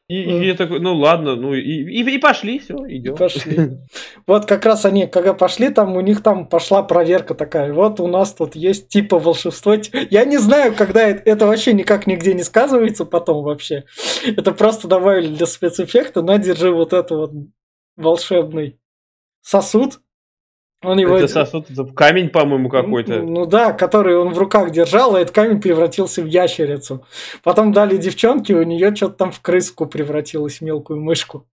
И, 0.09 0.23
и 0.23 0.47
я 0.47 0.55
такой, 0.55 0.79
ну 0.79 0.95
ладно, 0.95 1.35
ну 1.35 1.53
и, 1.53 1.61
и, 1.61 2.15
и 2.15 2.19
пошли, 2.19 2.61
все, 2.61 2.77
идем. 2.89 3.17
Пошли. 3.17 3.79
Вот 4.25 4.47
как 4.47 4.65
раз 4.65 4.85
они, 4.85 5.09
когда 5.09 5.35
пошли, 5.35 5.69
там 5.69 5.97
у 5.97 6.01
них 6.01 6.23
там 6.23 6.47
пошла 6.47 6.85
проверка 6.85 7.35
такая. 7.35 7.73
Вот 7.73 7.99
у 7.99 8.07
нас 8.07 8.33
тут 8.33 8.55
есть 8.55 8.89
типа 8.89 9.19
волшебство. 9.19 9.75
Я 10.11 10.25
не 10.25 10.39
знаю, 10.39 10.75
когда 10.77 11.03
это, 11.03 11.29
это 11.29 11.47
вообще 11.47 11.73
никак 11.73 12.07
нигде 12.07 12.35
не 12.35 12.45
сказывается 12.45 13.05
потом 13.05 13.43
вообще. 13.43 13.85
Это 14.25 14.53
просто 14.53 14.87
добавили 14.87 15.35
для 15.35 15.47
спецэффекта. 15.47 16.23
На, 16.23 16.39
держи 16.39 16.71
вот 16.71 16.93
это 16.93 17.17
вот 17.17 17.33
волшебный 17.97 18.79
сосуд. 19.43 20.01
Он 20.83 20.99
его... 20.99 21.17
Это 21.17 21.29
сосуд, 21.29 21.71
это 21.71 21.85
камень, 21.85 22.29
по-моему, 22.29 22.69
какой-то. 22.69 23.23
Ну 23.23 23.47
да, 23.47 23.73
который 23.73 24.17
он 24.17 24.35
в 24.35 24.39
руках 24.39 24.71
держал, 24.71 25.17
а 25.17 25.21
этот 25.21 25.35
камень 25.35 25.61
превратился 25.61 26.23
в 26.23 26.27
ящерицу. 26.27 27.05
Потом 27.43 27.73
дали 27.73 27.97
девчонке, 27.97 28.55
у 28.55 28.63
нее 28.63 28.95
что-то 28.95 29.15
там 29.15 29.33
в 29.33 29.41
крыску 29.41 29.87
превратилось, 29.87 30.61
мелкую 30.61 31.01
мышку. 31.01 31.47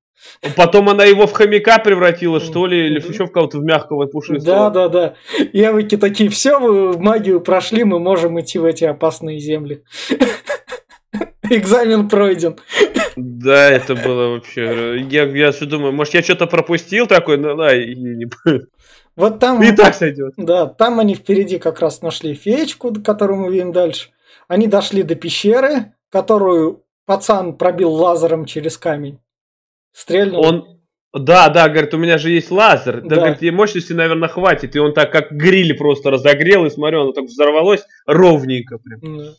Потом 0.55 0.89
она 0.89 1.03
его 1.05 1.27
в 1.27 1.33
хомяка 1.33 1.79
превратила, 1.79 2.39
что 2.39 2.65
ли, 2.65 2.87
или 2.87 2.99
еще 2.99 3.25
в 3.25 3.31
кого-то 3.31 3.59
в 3.59 3.63
мягкого 3.63 4.05
пушистого. 4.05 4.69
Да, 4.69 4.69
да, 4.69 4.87
да. 4.87 5.15
Явыки 5.51 5.97
такие, 5.97 6.29
все, 6.29 6.59
вы 6.59 6.97
магию 6.97 7.41
прошли, 7.41 7.83
мы 7.83 7.99
можем 7.99 8.39
идти 8.39 8.59
в 8.59 8.65
эти 8.65 8.85
опасные 8.85 9.39
земли. 9.39 9.83
Экзамен 11.49 12.09
пройден. 12.09 12.57
Да, 13.15 13.69
это 13.69 13.95
было 13.95 14.29
вообще... 14.29 15.05
Я, 15.09 15.23
я 15.25 15.51
все 15.51 15.65
думаю, 15.65 15.93
может, 15.93 16.13
я 16.13 16.23
что-то 16.23 16.47
пропустил 16.47 17.05
такой, 17.05 17.37
ну 17.37 17.55
да, 17.55 17.75
и 17.75 17.93
не... 17.93 18.27
Вот 19.15 19.39
там... 19.39 19.61
И 19.61 19.71
так 19.71 19.93
сойдет. 19.93 20.33
Да, 20.37 20.65
там 20.65 20.99
они 20.99 21.15
впереди 21.15 21.59
как 21.59 21.79
раз 21.79 22.01
нашли 22.01 22.33
феечку, 22.33 22.93
которую 23.03 23.41
мы 23.41 23.51
видим 23.51 23.71
дальше. 23.71 24.09
Они 24.47 24.67
дошли 24.67 25.03
до 25.03 25.15
пещеры, 25.15 25.93
которую 26.09 26.83
пацан 27.05 27.57
пробил 27.57 27.91
лазером 27.91 28.45
через 28.45 28.77
камень. 28.77 29.19
Стрельнул. 29.91 30.45
Он... 30.45 30.79
Да, 31.13 31.49
да, 31.49 31.69
говорит, 31.69 31.93
у 31.93 31.97
меня 31.97 32.17
же 32.17 32.31
есть 32.31 32.49
лазер. 32.49 33.01
Да, 33.01 33.09
да. 33.09 33.15
говорит, 33.17 33.41
ей 33.43 33.51
мощности, 33.51 33.93
наверное, 33.93 34.29
хватит. 34.29 34.75
И 34.75 34.79
он 34.79 34.93
так 34.93 35.11
как 35.11 35.31
гриль 35.31 35.77
просто 35.77 36.09
разогрел, 36.09 36.65
и 36.65 36.71
смотрю, 36.71 37.01
оно 37.01 37.11
так 37.11 37.25
взорвалось 37.25 37.85
ровненько 38.07 38.79
прям. 38.79 39.17
Да. 39.19 39.33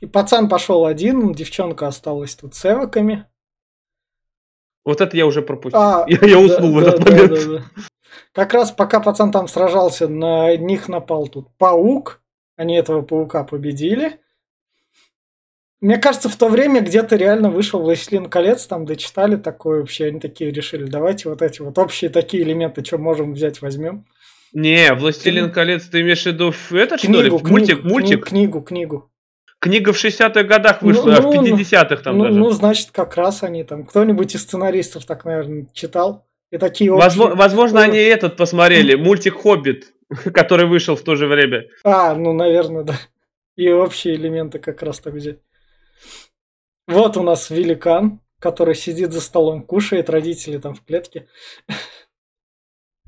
И 0.00 0.06
пацан 0.06 0.48
пошел 0.48 0.84
один, 0.84 1.32
девчонка 1.32 1.86
осталась 1.86 2.34
тут 2.34 2.54
с 2.54 2.66
эвоками. 2.66 3.26
Вот 4.86 5.00
это 5.00 5.16
я 5.16 5.26
уже 5.26 5.42
пропустил. 5.42 5.80
А, 5.80 6.06
я, 6.08 6.18
я 6.22 6.38
уснул 6.38 6.72
да, 6.72 6.76
в 6.76 6.78
этот 6.78 7.04
да, 7.04 7.10
момент. 7.10 7.30
Да, 7.30 7.36
да, 7.36 7.58
да. 7.58 7.64
Как 8.32 8.54
раз 8.54 8.70
пока 8.70 9.00
пацан 9.00 9.32
там 9.32 9.48
сражался, 9.48 10.08
на 10.08 10.56
них 10.56 10.88
напал 10.88 11.26
тут 11.26 11.48
паук. 11.58 12.22
Они 12.56 12.76
этого 12.76 13.02
паука 13.02 13.44
победили. 13.44 14.20
Мне 15.80 15.98
кажется, 15.98 16.28
в 16.28 16.36
то 16.36 16.48
время 16.48 16.80
где-то 16.80 17.16
реально 17.16 17.50
вышел 17.50 17.82
«Властелин 17.82 18.30
колец», 18.30 18.66
там 18.66 18.86
дочитали 18.86 19.36
такое 19.36 19.80
вообще, 19.80 20.06
они 20.06 20.20
такие 20.20 20.50
решили, 20.50 20.84
давайте 20.84 21.28
вот 21.28 21.42
эти 21.42 21.60
вот 21.60 21.76
общие 21.76 22.08
такие 22.08 22.44
элементы, 22.44 22.82
что 22.82 22.96
можем 22.96 23.34
взять, 23.34 23.60
возьмем. 23.60 24.06
Не, 24.54 24.94
«Властелин 24.94 25.52
колец» 25.52 25.84
ты 25.84 26.00
имеешь 26.00 26.22
в 26.22 26.26
виду 26.26 26.54
этот, 26.70 27.02
книгу, 27.02 27.14
что 27.14 27.22
ли? 27.22 27.28
Книгу, 27.30 27.48
мультик, 27.48 27.84
мультик? 27.84 28.26
Книгу, 28.26 28.62
книгу. 28.62 29.10
Книга 29.58 29.92
в 29.92 30.04
60-х 30.04 30.42
годах 30.42 30.82
вышла, 30.82 31.06
ну, 31.06 31.16
а 31.16 31.20
в 31.20 31.26
50-х 31.26 31.96
ну, 31.96 32.02
там 32.02 32.18
ну, 32.18 32.24
даже. 32.24 32.38
Ну, 32.38 32.50
значит, 32.50 32.90
как 32.90 33.16
раз 33.16 33.42
они 33.42 33.64
там. 33.64 33.84
Кто-нибудь 33.86 34.34
из 34.34 34.42
сценаристов 34.42 35.06
так, 35.06 35.24
наверное, 35.24 35.66
читал. 35.72 36.26
И 36.50 36.58
такие 36.58 36.92
общие... 36.92 37.04
Возможно, 37.04 37.36
возможно 37.36 37.82
они 37.82 37.98
этот 37.98 38.36
посмотрели, 38.36 38.94
мультик 39.02 39.34
«Хоббит», 39.34 39.94
который 40.34 40.66
вышел 40.66 40.94
в 40.94 41.02
то 41.02 41.16
же 41.16 41.26
время. 41.26 41.64
А, 41.84 42.14
ну, 42.14 42.32
наверное, 42.32 42.84
да. 42.84 42.94
И 43.56 43.70
общие 43.70 44.14
элементы 44.14 44.58
как 44.58 44.82
раз 44.82 45.00
так 45.00 45.14
взять. 45.14 45.38
Вот 46.86 47.16
у 47.16 47.22
нас 47.22 47.50
великан, 47.50 48.20
который 48.38 48.74
сидит 48.74 49.12
за 49.12 49.20
столом, 49.20 49.62
кушает, 49.62 50.10
родители 50.10 50.58
там 50.58 50.74
в 50.74 50.84
клетке. 50.84 51.26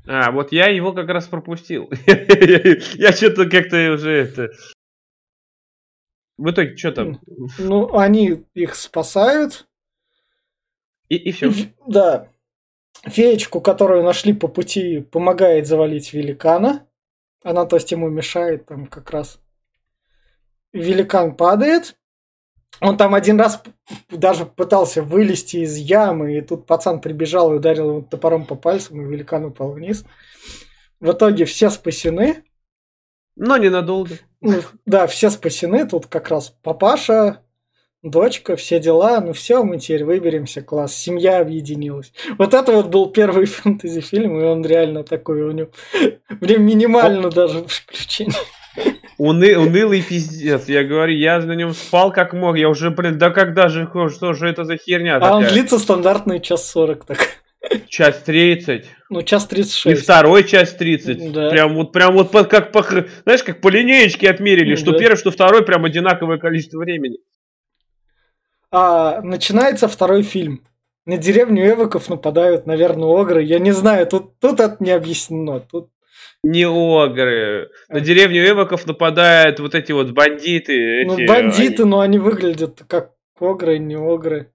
А, 0.07 0.31
вот 0.31 0.51
я 0.51 0.67
его 0.67 0.91
как 0.91 1.07
раз 1.09 1.27
пропустил. 1.27 1.89
Я 2.07 3.11
что-то 3.11 3.45
как-то 3.45 3.91
уже 3.91 4.11
это 4.11 4.49
в 6.39 6.51
итоге, 6.51 6.77
что 6.77 6.91
там? 6.93 7.19
Ну, 7.57 7.97
они 7.97 8.45
их 8.53 8.75
спасают. 8.75 9.67
И, 11.09 11.15
и 11.15 11.31
все. 11.31 11.51
Да. 11.85 12.29
Феечку, 13.03 13.59
которую 13.61 14.03
нашли 14.03 14.33
по 14.33 14.47
пути, 14.47 15.01
помогает 15.01 15.67
завалить 15.67 16.13
великана. 16.13 16.87
Она, 17.43 17.65
то 17.65 17.75
есть, 17.75 17.91
ему 17.91 18.09
мешает 18.09 18.65
там 18.65 18.87
как 18.87 19.11
раз. 19.11 19.39
Великан 20.71 21.35
падает. 21.35 21.97
Он 22.81 22.95
там 22.95 23.15
один 23.15 23.39
раз 23.39 23.61
даже 24.09 24.45
пытался 24.45 25.01
вылезти 25.01 25.57
из 25.57 25.75
ямы, 25.75 26.37
и 26.37 26.41
тут 26.41 26.65
пацан 26.65 27.01
прибежал 27.01 27.51
и 27.51 27.57
ударил 27.57 27.89
его 27.89 28.01
топором 28.01 28.45
по 28.45 28.55
пальцам, 28.55 29.01
и 29.01 29.05
великан 29.05 29.45
упал 29.45 29.73
вниз. 29.73 30.05
В 31.01 31.11
итоге 31.11 31.45
все 31.45 31.69
спасены. 31.69 32.43
Но 33.39 33.55
ненадолго. 33.55 34.15
Ну, 34.41 34.61
да, 34.85 35.07
все 35.07 35.29
спасены. 35.29 35.87
Тут 35.87 36.07
как 36.07 36.27
раз 36.27 36.53
папаша, 36.61 37.39
дочка, 38.03 38.57
все 38.57 38.81
дела. 38.81 39.21
Ну 39.21 39.31
все, 39.31 39.63
мы 39.63 39.79
теперь 39.79 40.03
выберемся, 40.03 40.61
класс. 40.61 40.93
Семья 40.93 41.39
объединилась. 41.39 42.11
Вот 42.37 42.53
это 42.53 42.73
вот 42.73 42.87
был 42.87 43.09
первый 43.09 43.45
фэнтези-фильм, 43.47 44.39
и 44.39 44.43
он 44.43 44.65
реально 44.65 45.05
такой 45.05 45.41
у 45.43 45.51
него. 45.51 45.69
Прям 46.41 46.63
минимально 46.63 47.29
даже 47.29 47.63
приключение. 47.63 48.35
Уны, 49.17 49.57
унылый 49.57 50.01
пиздец. 50.01 50.67
Я 50.67 50.83
говорю, 50.83 51.13
я 51.13 51.39
на 51.39 51.53
нем 51.53 51.73
спал 51.73 52.11
как 52.11 52.33
мог. 52.33 52.57
Я 52.57 52.67
уже, 52.67 52.89
блин, 52.89 53.17
да 53.17 53.29
когда 53.29 53.69
же, 53.69 53.89
что 54.09 54.33
же 54.33 54.49
это 54.49 54.65
за 54.65 54.75
херня? 54.75 55.15
А 55.15 55.19
такая? 55.21 55.35
он 55.35 55.43
длится 55.45 55.79
стандартный 55.79 56.41
час 56.41 56.69
сорок 56.69 57.05
так. 57.05 57.19
Час 57.87 58.23
30. 58.23 58.85
Ну, 59.09 59.21
час 59.23 59.47
36. 59.47 59.85
И 59.85 60.01
второй 60.01 60.43
час 60.43 60.73
30. 60.73 61.31
Да. 61.31 61.49
Прям 61.49 61.75
вот, 61.75 61.91
прям 61.91 62.13
вот 62.13 62.31
по, 62.31 62.43
как 62.43 62.71
по, 62.71 62.83
знаешь, 62.83 63.43
как 63.43 63.61
по 63.61 63.69
линеечке 63.69 64.29
отмерили, 64.29 64.75
что 64.75 64.91
да. 64.91 64.99
первый, 64.99 65.17
что 65.17 65.31
второй, 65.31 65.65
прям 65.65 65.85
одинаковое 65.85 66.37
количество 66.37 66.79
времени. 66.79 67.17
А, 68.71 69.21
начинается 69.21 69.87
второй 69.87 70.23
фильм. 70.23 70.63
На 71.05 71.17
деревню 71.17 71.67
Эвоков 71.69 72.07
нападают, 72.09 72.67
наверное, 72.67 73.07
огры. 73.07 73.41
Я 73.41 73.57
не 73.57 73.71
знаю, 73.71 74.05
тут, 74.05 74.37
тут 74.39 74.59
это 74.59 74.77
не 74.79 74.91
объяснено. 74.91 75.59
Тут... 75.59 75.89
Не 76.43 76.67
огры. 76.67 77.69
На 77.89 77.97
а. 77.97 77.99
деревню 77.99 78.47
Эвоков 78.47 78.85
нападают 78.85 79.59
вот 79.59 79.73
эти 79.73 79.91
вот 79.91 80.11
бандиты. 80.11 81.05
Ну, 81.05 81.17
эти, 81.17 81.27
бандиты, 81.27 81.81
они... 81.81 81.89
но 81.89 81.99
они 82.01 82.19
выглядят 82.19 82.83
как 82.87 83.13
огры, 83.39 83.79
не 83.79 83.95
огры. 83.95 84.51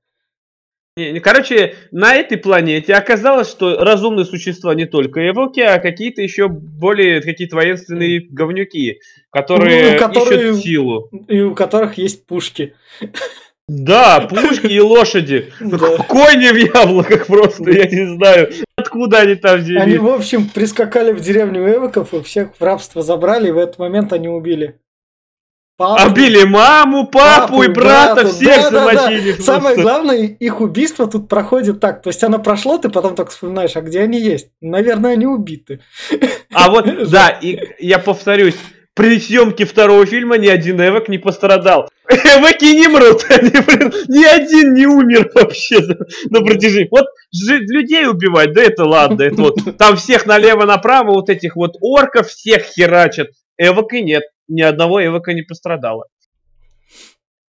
Короче, 1.25 1.75
на 1.91 2.15
этой 2.15 2.39
планете 2.39 2.95
оказалось, 2.95 3.51
что 3.51 3.79
разумные 3.79 4.25
существа 4.25 4.77
не 4.77 4.87
только 4.87 5.29
эвоки, 5.29 5.59
а 5.59 5.81
какие-то 5.81 6.23
еще 6.23 6.47
более 6.47 7.21
какие-то 7.21 7.57
воинственные 7.57 8.21
говнюки, 8.31 9.01
которые, 9.31 9.95
ну, 9.95 9.99
которые 9.99 10.51
ищут 10.51 10.63
силу. 10.63 11.11
И 11.27 11.41
у 11.41 11.53
которых 11.53 11.99
есть 11.99 12.25
пушки. 12.27 12.75
Да, 13.67 14.21
пушки 14.21 14.67
и 14.67 14.79
лошади. 14.79 15.53
Да. 15.59 15.79
Кони 15.79 16.53
в 16.53 16.75
яблоках 16.77 17.27
просто, 17.27 17.73
я 17.73 17.87
не 17.87 18.15
знаю, 18.17 18.53
откуда 18.77 19.21
они 19.21 19.35
там 19.35 19.59
взялись. 19.59 19.83
Они, 19.83 19.99
в 19.99 20.07
общем, 20.07 20.49
прискакали 20.49 21.13
в 21.13 21.21
деревню 21.21 21.75
эвоков 21.75 22.15
и 22.15 22.23
всех 22.23 22.51
в 22.57 22.63
рабство 22.63 23.03
забрали, 23.03 23.49
и 23.49 23.53
в 23.53 23.59
этот 23.59 23.81
момент 23.81 24.13
они 24.13 24.29
убили 24.29 24.79
Папу, 25.77 26.09
Обили 26.09 26.45
маму, 26.45 27.09
папу, 27.09 27.49
папу 27.49 27.63
и 27.65 27.69
брата, 27.69 28.23
брата. 28.23 28.29
всех 28.29 28.71
да, 28.71 28.71
замочили. 28.71 29.33
Да, 29.33 29.39
да. 29.39 29.43
Самое 29.43 29.77
главное, 29.77 30.19
их 30.19 30.61
убийство 30.61 31.09
тут 31.09 31.29
проходит 31.29 31.81
так. 31.81 32.01
То 32.01 32.11
есть 32.11 32.23
оно 32.23 32.39
прошло, 32.39 32.79
ты 32.79 32.89
потом 32.91 33.17
только 33.17 33.33
вспоминаешь, 33.33 33.75
а 33.75 33.81
где 33.81 34.03
они 34.03 34.21
есть? 34.21 34.51
Наверное, 34.61 35.15
они 35.15 35.27
убиты. 35.27 35.81
А 36.53 36.71
вот, 36.71 36.87
да, 37.11 37.29
и 37.29 37.59
я 37.81 37.99
повторюсь, 37.99 38.55
при 38.95 39.19
съемке 39.19 39.65
второго 39.65 40.07
фильма 40.07 40.39
ни 40.39 40.47
один 40.47 40.81
Эвок 40.81 41.09
не 41.09 41.19
пострадал. 41.19 41.89
Эвоки 42.09 42.67
не 42.67 42.87
мрут, 42.87 43.27
они, 43.29 43.51
блин, 43.51 43.93
ни 44.07 44.25
один 44.25 44.75
не 44.75 44.87
умер 44.87 45.33
вообще 45.35 45.81
на 46.31 46.41
протяжении. 46.43 46.89
Вот 46.93 47.07
людей 47.49 48.07
убивать, 48.07 48.53
да 48.53 48.63
это 48.63 48.85
ладно, 48.85 49.23
это 49.23 49.43
вот 49.43 49.57
там 49.77 49.97
всех 49.97 50.25
налево-направо, 50.27 51.15
вот 51.15 51.31
этих 51.31 51.57
вот 51.57 51.73
орков 51.81 52.29
всех 52.29 52.63
херачат. 52.63 53.31
Эвок 53.59 53.93
и 53.93 54.03
нет 54.03 54.23
ни 54.49 54.63
одного 54.63 55.05
эвока 55.05 55.33
не 55.33 55.43
пострадало. 55.43 56.07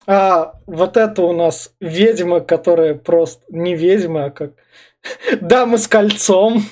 А 0.06 0.54
вот 0.66 0.98
это 0.98 1.22
у 1.22 1.34
нас 1.34 1.74
ведьма, 1.80 2.42
которая 2.42 2.96
просто 2.96 3.46
не 3.50 3.76
ведьма, 3.76 4.26
а 4.26 4.32
как 4.32 4.52
дама 5.42 5.78
с 5.78 5.88
кольцом, 5.88 6.64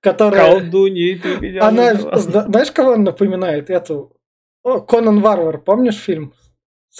которая... 0.00 0.52
Колдунья, 0.52 1.18
ты 1.18 1.36
меня 1.38 1.66
Она, 1.66 1.94
знаешь, 1.94 2.70
кого 2.70 2.92
она 2.92 3.04
напоминает? 3.04 3.70
Эту... 3.70 4.16
О, 4.62 4.80
Конан 4.80 5.20
Варвар, 5.20 5.58
помнишь 5.58 5.96
фильм? 5.96 6.34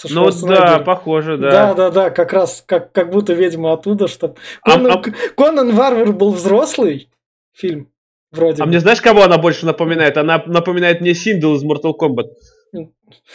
Ну 0.09 0.31
да, 0.31 0.79
похоже, 0.79 1.37
да. 1.37 1.51
Да, 1.51 1.73
да, 1.75 1.89
да, 1.91 2.09
как 2.09 2.33
раз 2.33 2.63
как, 2.65 2.91
как 2.91 3.11
будто 3.11 3.33
ведьма 3.33 3.73
оттуда, 3.73 4.07
что 4.07 4.35
Конан, 4.63 4.91
а, 4.91 4.95
а... 4.95 5.29
Конан 5.37 5.71
Варвар 5.71 6.11
был 6.11 6.31
взрослый 6.31 7.09
фильм, 7.53 7.92
Вроде 8.33 8.63
а 8.63 8.65
бы. 8.65 8.69
мне 8.69 8.79
знаешь, 8.79 8.99
кого 8.99 9.23
она 9.23 9.37
больше 9.37 9.65
напоминает? 9.65 10.17
Она 10.17 10.43
напоминает 10.45 11.01
мне 11.01 11.13
Синдел 11.13 11.55
из 11.55 11.63
Mortal 11.63 11.93
Kombat. 11.97 12.29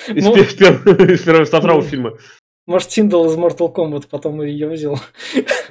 Из, 0.08 0.24
ну, 0.24 0.34
первого, 0.58 1.12
из 1.12 1.22
первого, 1.22 1.44
второго 1.44 1.82
фильма. 1.82 2.18
Может, 2.66 2.90
Синдал 2.90 3.26
из 3.26 3.36
Mortal 3.36 3.72
Kombat 3.72 4.08
потом 4.10 4.42
ее 4.42 4.68
взял. 4.68 5.00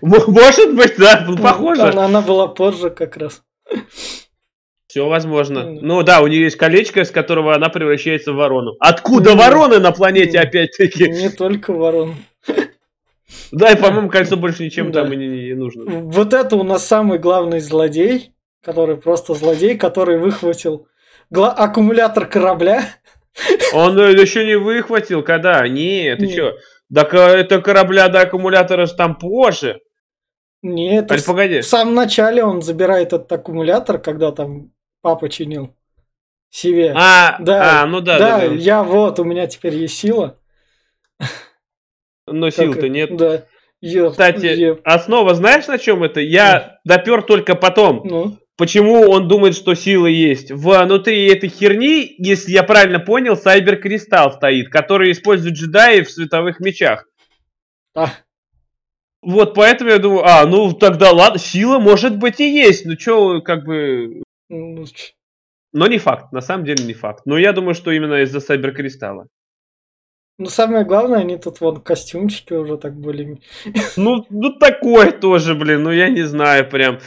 Может 0.01 0.75
быть, 0.75 0.95
да, 0.97 1.27
похоже. 1.41 1.83
Она, 1.83 2.05
она 2.05 2.21
была 2.21 2.47
позже 2.47 2.89
как 2.89 3.17
раз. 3.17 3.43
Все 4.87 5.07
возможно. 5.07 5.59
Mm. 5.59 5.79
Ну 5.81 6.01
да, 6.01 6.21
у 6.21 6.27
нее 6.27 6.43
есть 6.43 6.55
колечко, 6.55 7.03
с 7.03 7.11
которого 7.11 7.53
она 7.53 7.69
превращается 7.69 8.31
в 8.31 8.37
ворону. 8.37 8.77
Откуда 8.79 9.33
mm. 9.33 9.37
вороны 9.37 9.79
на 9.79 9.91
планете, 9.91 10.37
mm. 10.37 10.41
опять-таки? 10.41 11.09
Не 11.09 11.29
только 11.29 11.73
ворон. 11.73 12.15
Да, 13.51 13.71
и, 13.71 13.79
по-моему, 13.79 14.09
кольцо 14.09 14.37
больше 14.37 14.63
ничем 14.63 14.91
там 14.91 15.11
и 15.11 15.17
не, 15.17 15.53
нужно. 15.53 15.83
Вот 15.85 16.33
это 16.33 16.55
у 16.55 16.63
нас 16.63 16.87
самый 16.87 17.19
главный 17.19 17.59
злодей, 17.59 18.31
который 18.63 18.97
просто 18.97 19.33
злодей, 19.33 19.77
который 19.77 20.17
выхватил 20.17 20.87
аккумулятор 21.31 22.27
корабля. 22.27 22.83
Он 23.73 23.97
еще 23.97 24.45
не 24.45 24.55
выхватил, 24.55 25.23
когда? 25.23 25.67
Нет, 25.67 26.19
ты 26.19 26.29
что? 26.29 26.57
Так 26.93 27.13
это 27.13 27.61
корабля 27.61 28.07
до 28.07 28.21
аккумулятора 28.21 28.85
же 28.85 28.95
там 28.95 29.17
позже. 29.17 29.81
Нет, 30.63 31.11
а, 31.11 31.17
погоди. 31.25 31.61
в 31.61 31.65
самом 31.65 31.93
начале 31.93 32.43
он 32.43 32.61
забирает 32.61 33.13
этот 33.13 33.31
аккумулятор, 33.31 33.99
когда 33.99 34.31
там 34.31 34.71
папа 35.01 35.29
чинил 35.29 35.75
себе. 36.49 36.93
А, 36.95 37.37
да, 37.39 37.83
а, 37.83 37.85
ну 37.85 38.01
да, 38.01 38.17
да, 38.17 38.39
да. 38.39 38.45
Я 38.45 38.83
вот, 38.83 39.19
у 39.19 39.23
меня 39.23 39.47
теперь 39.47 39.75
есть 39.75 39.97
сила. 39.97 40.39
Но 42.25 42.49
сил-то 42.49 42.89
нет. 42.89 43.15
Да. 43.15 43.45
Еп, 43.79 44.11
Кстати, 44.11 44.45
еп. 44.45 44.81
основа 44.83 45.35
знаешь 45.35 45.67
на 45.67 45.77
чем 45.77 46.03
это? 46.03 46.19
Я 46.19 46.79
допер 46.83 47.21
только 47.21 47.55
потом. 47.55 48.01
Ну. 48.03 48.37
Почему 48.57 49.01
он 49.01 49.27
думает, 49.27 49.55
что 49.55 49.75
сила 49.75 50.07
есть? 50.07 50.51
Внутри 50.51 51.27
этой 51.27 51.47
херни, 51.47 52.15
если 52.17 52.51
я 52.51 52.63
правильно 52.63 52.99
понял, 52.99 53.37
Сайбер 53.37 53.77
Кристалл 53.77 54.31
стоит, 54.31 54.69
который 54.69 55.11
использует 55.11 55.55
джедаи 55.55 56.01
в 56.01 56.09
световых 56.09 56.59
мечах. 56.59 57.05
А. 57.95 58.09
Вот 59.21 59.53
поэтому 59.53 59.91
я 59.91 59.99
думаю, 59.99 60.25
а, 60.25 60.45
ну 60.47 60.73
тогда 60.73 61.11
ладно, 61.11 61.37
сила 61.37 61.77
может 61.77 62.17
быть 62.17 62.39
и 62.39 62.51
есть, 62.51 62.85
ну 62.85 62.97
что, 62.97 63.41
как 63.41 63.63
бы... 63.63 64.23
Ну, 64.49 64.85
Но 65.71 65.87
не 65.87 65.99
факт, 65.99 66.31
на 66.31 66.41
самом 66.41 66.65
деле 66.65 66.83
не 66.83 66.93
факт. 66.93 67.23
Но 67.25 67.37
я 67.37 67.53
думаю, 67.53 67.75
что 67.75 67.91
именно 67.91 68.21
из-за 68.23 68.39
Сайберкристалла. 68.39 69.27
Ну, 70.39 70.45
самое 70.47 70.85
главное, 70.85 71.19
они 71.19 71.37
тут 71.37 71.61
вон 71.61 71.81
костюмчики 71.81 72.53
уже 72.53 72.77
так 72.77 72.95
были. 72.95 73.39
Ну, 73.97 74.25
ну 74.29 74.53
такое 74.53 75.11
тоже, 75.11 75.55
блин, 75.55 75.83
ну 75.83 75.91
я 75.91 76.09
не 76.09 76.23
знаю 76.23 76.69
прям. 76.69 76.99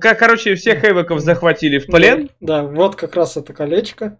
Как, 0.00 0.18
короче, 0.18 0.54
всех 0.54 0.84
эвоков 0.84 1.20
захватили 1.20 1.78
в 1.78 1.86
плен. 1.86 2.30
Да, 2.40 2.62
да, 2.62 2.68
вот 2.68 2.96
как 2.96 3.16
раз 3.16 3.36
это 3.36 3.52
колечко. 3.52 4.18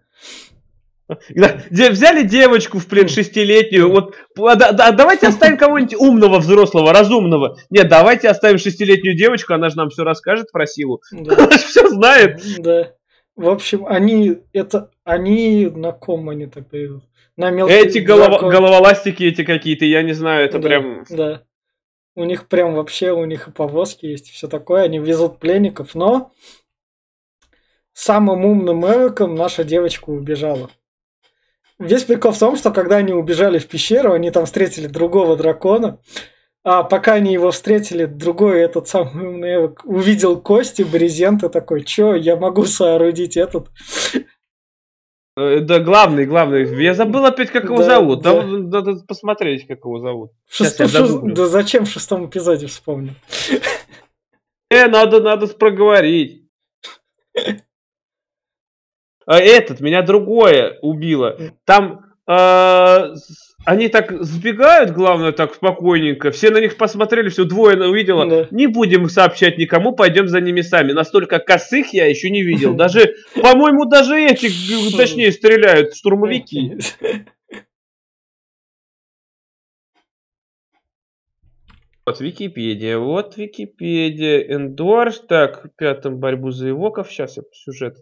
Взяли 1.09 2.23
девочку 2.23 2.79
в 2.79 2.87
плен 2.87 3.07
шестилетнюю, 3.07 3.89
вот 3.89 4.15
да, 4.35 4.71
да, 4.71 4.91
давайте 4.91 5.27
оставим 5.27 5.57
кого-нибудь 5.57 5.95
умного, 5.95 6.39
взрослого, 6.39 6.93
разумного. 6.93 7.57
Нет, 7.69 7.89
давайте 7.89 8.29
оставим 8.29 8.57
шестилетнюю 8.57 9.15
девочку, 9.15 9.53
она 9.53 9.69
же 9.69 9.77
нам 9.77 9.89
все 9.89 10.03
расскажет 10.03 10.51
про 10.51 10.65
силу. 10.65 11.01
Да. 11.11 11.35
Она 11.37 11.51
же 11.51 11.57
все 11.57 11.87
знает. 11.89 12.41
Да. 12.59 12.93
В 13.35 13.49
общем, 13.49 13.85
они 13.85 14.37
это 14.53 14.91
они 15.03 15.65
на 15.67 15.91
ком 15.91 16.29
они 16.29 16.45
идут? 16.45 17.03
На 17.35 17.49
мелкие 17.49 17.79
Эти 17.79 17.97
голова, 17.97 18.39
головоластики 18.39 19.23
эти 19.23 19.43
какие-то, 19.43 19.85
я 19.85 20.03
не 20.03 20.13
знаю, 20.13 20.45
это 20.45 20.59
да, 20.59 20.67
прям. 20.67 21.03
Да. 21.09 21.41
У 22.15 22.23
них 22.25 22.47
прям 22.47 22.75
вообще, 22.75 23.11
у 23.11 23.25
них 23.25 23.47
и 23.47 23.51
повозки 23.51 24.05
есть, 24.05 24.29
все 24.29 24.47
такое, 24.47 24.83
они 24.83 24.99
везут 24.99 25.39
пленников, 25.39 25.95
но 25.95 26.31
самым 27.93 28.45
умным 28.45 28.85
эвоком 28.85 29.35
наша 29.35 29.63
девочка 29.63 30.09
убежала. 30.09 30.69
Весь 31.79 32.03
прикол 32.03 32.31
в 32.31 32.39
том, 32.39 32.55
что 32.55 32.71
когда 32.71 32.97
они 32.97 33.13
убежали 33.13 33.57
в 33.57 33.67
пещеру, 33.67 34.13
они 34.13 34.29
там 34.31 34.45
встретили 34.45 34.87
другого 34.87 35.35
дракона. 35.35 35.99
А 36.63 36.83
пока 36.83 37.13
они 37.13 37.33
его 37.33 37.51
встретили, 37.51 38.05
другой 38.05 38.61
этот 38.61 38.87
самый 38.87 39.27
умный 39.27 39.75
увидел 39.83 40.39
кости, 40.39 40.83
брезент 40.83 41.43
и 41.43 41.49
такой, 41.49 41.83
чё, 41.83 42.15
я 42.15 42.37
могу 42.37 42.63
соорудить 42.65 43.35
этот. 43.35 43.69
Э, 45.35 45.59
да, 45.61 45.79
главный, 45.79 46.25
главный. 46.25 46.83
Я 46.83 46.93
забыл 46.93 47.25
опять, 47.25 47.49
как 47.49 47.65
его 47.65 47.77
да, 47.77 47.83
зовут. 47.83 48.21
Да. 48.21 48.43
Надо, 48.43 48.57
надо 48.57 49.05
посмотреть, 49.05 49.65
как 49.67 49.79
его 49.79 49.99
зовут. 49.99 50.31
Шестом, 50.47 50.87
шест... 50.87 51.19
Да 51.23 51.47
зачем 51.47 51.85
в 51.85 51.89
шестом 51.89 52.27
эпизоде 52.27 52.67
вспомнил? 52.67 53.13
Э, 54.69 54.87
надо, 54.87 55.21
надо 55.21 55.47
проговорить. 55.47 56.47
А 59.25 59.39
этот, 59.39 59.79
меня 59.79 60.01
другое 60.01 60.77
убило. 60.81 61.37
Там 61.65 62.13
э, 62.27 63.13
они 63.65 63.87
так 63.87 64.23
сбегают, 64.23 64.91
главное, 64.91 65.31
так 65.31 65.55
спокойненько. 65.55 66.31
Все 66.31 66.49
на 66.49 66.59
них 66.59 66.77
посмотрели, 66.77 67.29
все 67.29 67.45
двое 67.45 67.77
увидела. 67.77 68.27
Да. 68.27 68.47
Не 68.51 68.67
будем 68.67 69.09
сообщать 69.09 69.57
никому, 69.57 69.93
пойдем 69.93 70.27
за 70.27 70.41
ними 70.41 70.61
сами. 70.61 70.91
Настолько 70.91 71.39
косых 71.39 71.93
я 71.93 72.05
еще 72.05 72.29
не 72.29 72.43
видел. 72.43 72.73
Даже, 72.83 73.15
по-моему, 73.41 73.85
даже 73.85 74.19
эти, 74.19 74.49
точнее, 74.95 75.31
стреляют 75.31 75.95
штурмовики. 75.95 76.77
Вот 82.05 82.19
Википедия, 82.19 82.97
вот 82.97 83.37
Википедия, 83.37 84.39
Эндорс, 84.53 85.21
так, 85.21 85.73
пятом 85.77 86.19
борьбу 86.19 86.51
за 86.51 86.71
Эвоков, 86.71 87.09
сейчас 87.09 87.37
я 87.37 87.43
сюжет 87.53 87.95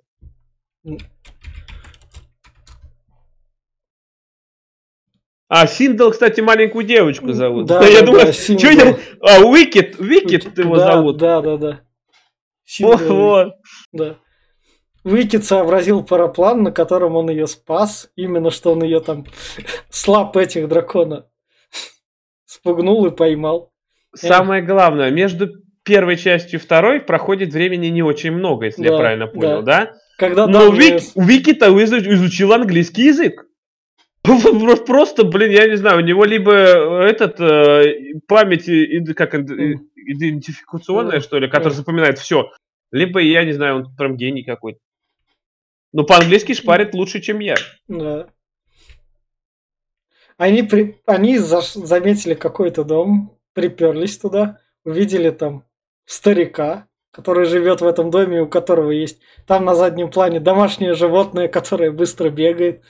а, 5.53 5.67
Синдел, 5.67 6.11
кстати, 6.11 6.39
маленькую 6.39 6.85
девочку 6.85 7.33
зовут. 7.33 7.65
Да, 7.65 7.83
я 7.85 7.99
да, 7.99 8.05
думаю, 8.05 8.27
да, 8.27 8.31
что 8.31 8.53
я... 8.53 8.97
А, 9.19 9.41
Уикет, 9.41 9.99
Уикет 9.99 10.57
его 10.57 10.77
да, 10.77 10.93
зовут. 10.93 11.17
Да, 11.17 11.41
да, 11.41 11.57
да. 11.57 11.81
Вот, 12.79 13.01
вот. 13.01 13.53
Да. 13.91 14.15
Уикет 15.03 15.43
сообразил 15.43 16.05
параплан, 16.05 16.63
на 16.63 16.71
котором 16.71 17.17
он 17.17 17.29
ее 17.29 17.47
спас. 17.47 18.09
Именно 18.15 18.49
что 18.49 18.71
он 18.71 18.81
ее 18.81 19.01
там 19.01 19.25
слаб 19.89 20.37
этих 20.37 20.69
дракона 20.69 21.25
спугнул 22.45 23.05
и 23.07 23.11
поймал. 23.11 23.73
Самое 24.15 24.61
главное, 24.61 25.11
между 25.11 25.49
первой 25.83 26.15
частью 26.15 26.61
и 26.61 26.63
второй 26.63 27.01
проходит 27.01 27.51
времени 27.51 27.87
не 27.87 28.03
очень 28.03 28.31
много, 28.31 28.67
если 28.67 28.83
да, 28.83 28.93
я 28.93 28.97
правильно 28.97 29.27
понял, 29.27 29.63
да? 29.63 29.85
да? 29.85 29.93
Когда 30.17 30.47
Но 30.47 30.69
Вик, 30.69 31.01
Вики-то 31.15 31.67
изучил 31.83 32.53
английский 32.53 33.07
язык. 33.07 33.47
Просто, 34.23 35.23
блин, 35.23 35.51
я 35.51 35.67
не 35.67 35.75
знаю, 35.75 35.97
у 35.97 36.05
него 36.05 36.25
либо 36.25 36.53
этот 36.53 37.39
э, 37.39 38.19
память 38.27 38.65
как 39.15 39.33
идентификационная, 39.33 41.21
что 41.21 41.39
ли, 41.39 41.49
который 41.49 41.73
запоминает 41.73 42.19
все, 42.19 42.51
либо, 42.91 43.19
я 43.19 43.43
не 43.45 43.53
знаю, 43.53 43.77
он 43.77 43.95
прям 43.95 44.17
гений 44.17 44.43
какой-то. 44.43 44.79
Но 45.93 46.03
по-английски 46.03 46.53
шпарит 46.53 46.93
лучше, 46.93 47.19
чем 47.19 47.39
я. 47.39 47.55
Да. 47.87 48.27
Они, 50.37 50.63
при... 50.63 51.01
Они 51.05 51.37
за... 51.37 51.61
заметили 51.61 52.33
какой-то 52.33 52.83
дом, 52.83 53.37
приперлись 53.53 54.17
туда, 54.17 54.59
увидели 54.83 55.29
там 55.31 55.65
старика, 56.05 56.87
который 57.11 57.45
живет 57.45 57.81
в 57.81 57.85
этом 57.85 58.09
доме, 58.09 58.41
у 58.41 58.47
которого 58.47 58.91
есть 58.91 59.19
там 59.45 59.65
на 59.65 59.75
заднем 59.75 60.09
плане 60.09 60.39
домашнее 60.39 60.93
животное, 60.93 61.49
которое 61.49 61.91
быстро 61.91 62.29
бегает. 62.29 62.81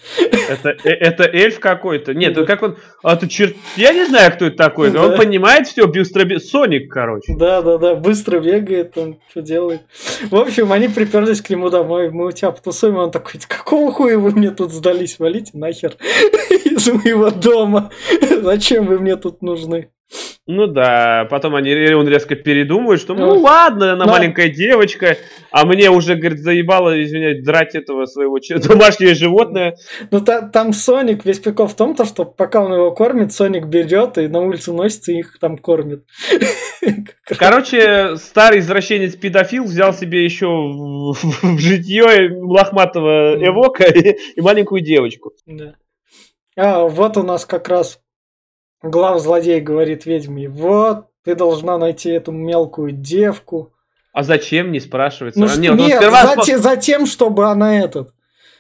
Это, 0.48 0.70
э, 0.84 0.90
это 0.90 1.24
эльф 1.24 1.60
какой-то? 1.60 2.14
Нет, 2.14 2.36
да. 2.36 2.46
как 2.46 2.62
он... 2.62 2.78
А 3.02 3.16
ты 3.16 3.28
черт... 3.28 3.56
Я 3.76 3.94
не 3.94 4.06
знаю, 4.06 4.32
кто 4.32 4.46
это 4.46 4.58
такой, 4.58 4.92
но 4.92 5.02
да. 5.02 5.08
он 5.08 5.18
понимает 5.18 5.68
все, 5.68 5.88
быстро 5.88 6.24
бегает. 6.24 6.46
Соник, 6.46 6.92
короче. 6.92 7.34
Да, 7.36 7.64
да, 7.64 7.80
да, 7.80 7.96
быстро 7.96 8.40
бегает, 8.40 8.96
он 8.96 9.20
что 9.32 9.42
делает. 9.42 9.82
В 10.30 10.36
общем, 10.36 10.72
они 10.72 10.88
приперлись 10.88 11.42
к 11.42 11.50
нему 11.50 11.72
домой, 11.72 12.12
мы 12.12 12.28
у 12.28 12.32
тебя 12.32 12.52
потусуем, 12.52 12.98
он 12.98 13.10
такой, 13.10 13.40
какого 13.48 13.92
хуя 13.92 14.20
вы 14.20 14.32
мне 14.32 14.52
тут 14.52 14.72
сдались, 14.72 15.18
валите 15.18 15.52
нахер 15.54 15.96
из 16.50 16.88
моего 16.90 17.32
дома. 17.32 17.90
Зачем 18.42 18.86
вы 18.86 19.00
мне 19.00 19.16
тут 19.16 19.42
нужны? 19.42 19.90
Ну 20.48 20.66
да, 20.66 21.28
потом 21.30 21.54
они, 21.56 21.94
он 21.94 22.08
резко 22.08 22.36
передумывает, 22.36 23.00
что 23.00 23.14
ну, 23.14 23.36
ну 23.36 23.42
ладно, 23.42 23.94
она 23.94 24.06
да. 24.06 24.12
маленькая 24.12 24.50
девочка, 24.50 25.18
а 25.52 25.68
мне 25.68 25.92
уже, 25.92 26.16
говорит, 26.16 26.40
заебало, 26.40 27.02
извиняюсь, 27.04 27.46
драть 27.46 27.76
этого 27.76 28.06
своего 28.06 28.40
домашнее 28.68 29.14
животное. 29.14 29.76
Ну 30.10 30.20
та, 30.20 30.42
там 30.42 30.74
Соник, 30.74 31.26
весь 31.26 31.40
прикол 31.40 31.68
в 31.68 31.76
том, 31.76 31.96
то, 31.96 32.06
что 32.06 32.26
пока 32.26 32.64
он 32.64 32.74
его 32.74 32.92
кормит, 32.92 33.32
Соник 33.32 33.68
берет 33.68 34.18
и 34.18 34.28
на 34.28 34.40
улицу 34.40 34.74
носится 34.74 35.12
и 35.12 35.20
их 35.20 35.38
там 35.40 35.60
кормит. 35.60 36.06
Короче, 37.38 38.16
старый 38.18 38.60
извращенец 38.60 39.16
педофил 39.16 39.66
взял 39.66 39.94
себе 39.94 40.26
еще 40.26 40.48
в, 40.48 41.14
в 41.44 41.60
житье 41.60 42.32
лохматого 42.42 43.36
эвока 43.36 43.84
и, 43.84 44.18
и 44.36 44.42
маленькую 44.42 44.82
девочку. 44.82 45.34
Да. 45.46 45.76
А, 46.58 46.84
вот 46.86 47.16
у 47.18 47.24
нас 47.24 47.46
как 47.46 47.70
раз 47.70 48.00
глав 48.82 49.20
злодей 49.20 49.60
говорит 49.62 50.06
ведьме, 50.06 50.50
вот, 50.50 51.08
ты 51.24 51.36
должна 51.36 51.78
найти 51.78 52.10
эту 52.10 52.32
мелкую 52.32 52.92
девку. 52.92 53.74
А 54.14 54.24
зачем, 54.24 54.72
не 54.72 54.80
спрашивается? 54.80 55.40
Ну, 55.40 55.48
а, 55.48 55.56
нет, 55.58 55.76
нет 55.76 55.98
сперва... 55.98 56.36
за, 56.44 56.58
за 56.58 56.78
тем, 56.78 57.06
чтобы 57.06 57.46
она 57.46 57.80
этот... 57.80 58.14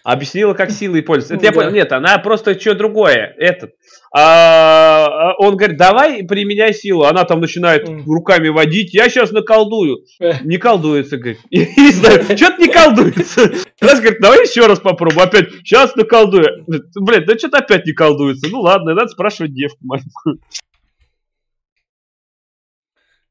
Объяснила, 0.03 0.53
как 0.53 0.71
силой 0.71 1.01
пользоваться. 1.03 1.35
Это 1.35 1.45
я 1.45 1.51
понял. 1.51 1.71
Нет, 1.71 1.91
она 1.91 2.17
просто 2.17 2.59
что 2.59 2.73
другое. 2.73 3.33
Этот. 3.37 3.75
А, 4.13 5.05
а, 5.05 5.33
он 5.37 5.55
говорит, 5.57 5.77
давай 5.77 6.23
применяй 6.23 6.73
силу. 6.73 7.03
Она 7.03 7.23
там 7.23 7.39
начинает 7.39 7.87
руками 8.05 8.49
водить. 8.49 8.93
Я 8.93 9.09
сейчас 9.09 9.31
наколдую. 9.31 10.05
Не 10.43 10.57
колдуется, 10.57 11.17
говорит. 11.17 11.39
Что-то 11.51 12.61
не 12.61 12.67
колдуется. 12.67 13.51
Раз 13.79 13.99
говорит, 13.99 14.19
давай 14.21 14.41
еще 14.41 14.65
раз 14.65 14.79
попробуем. 14.79 15.21
Опять, 15.21 15.51
сейчас 15.63 15.95
наколдую. 15.95 16.65
Блин, 16.67 17.25
да 17.25 17.37
что-то 17.37 17.59
опять 17.59 17.85
не 17.85 17.93
колдуется. 17.93 18.47
Ну 18.49 18.61
ладно, 18.61 18.93
надо 18.93 19.09
спрашивать 19.09 19.53
девку 19.53 19.77
маленькую. 19.81 20.39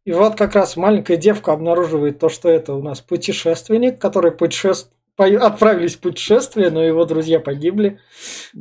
И 0.05 0.13
вот 0.13 0.37
как 0.37 0.55
раз 0.55 0.77
маленькая 0.77 1.17
девка 1.17 1.53
обнаруживает 1.53 2.19
то, 2.19 2.29
что 2.31 2.49
это 2.49 2.73
у 2.73 2.83
нас 2.83 3.01
путешественник, 3.01 4.01
который 4.01 4.33
путешествует 4.33 5.00
отправились 5.25 5.97
в 5.97 6.01
путешествие, 6.01 6.71
но 6.71 6.83
его 6.83 7.05
друзья 7.05 7.41
погибли. 7.41 8.01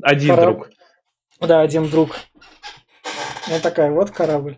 Один 0.02 0.36
Кораб... 0.36 0.56
друг. 0.56 0.70
Да, 1.42 1.62
один 1.62 1.90
друг. 1.90 2.16
Вот 3.48 3.62
такая 3.62 3.92
вот 3.92 4.12
корабль. 4.12 4.58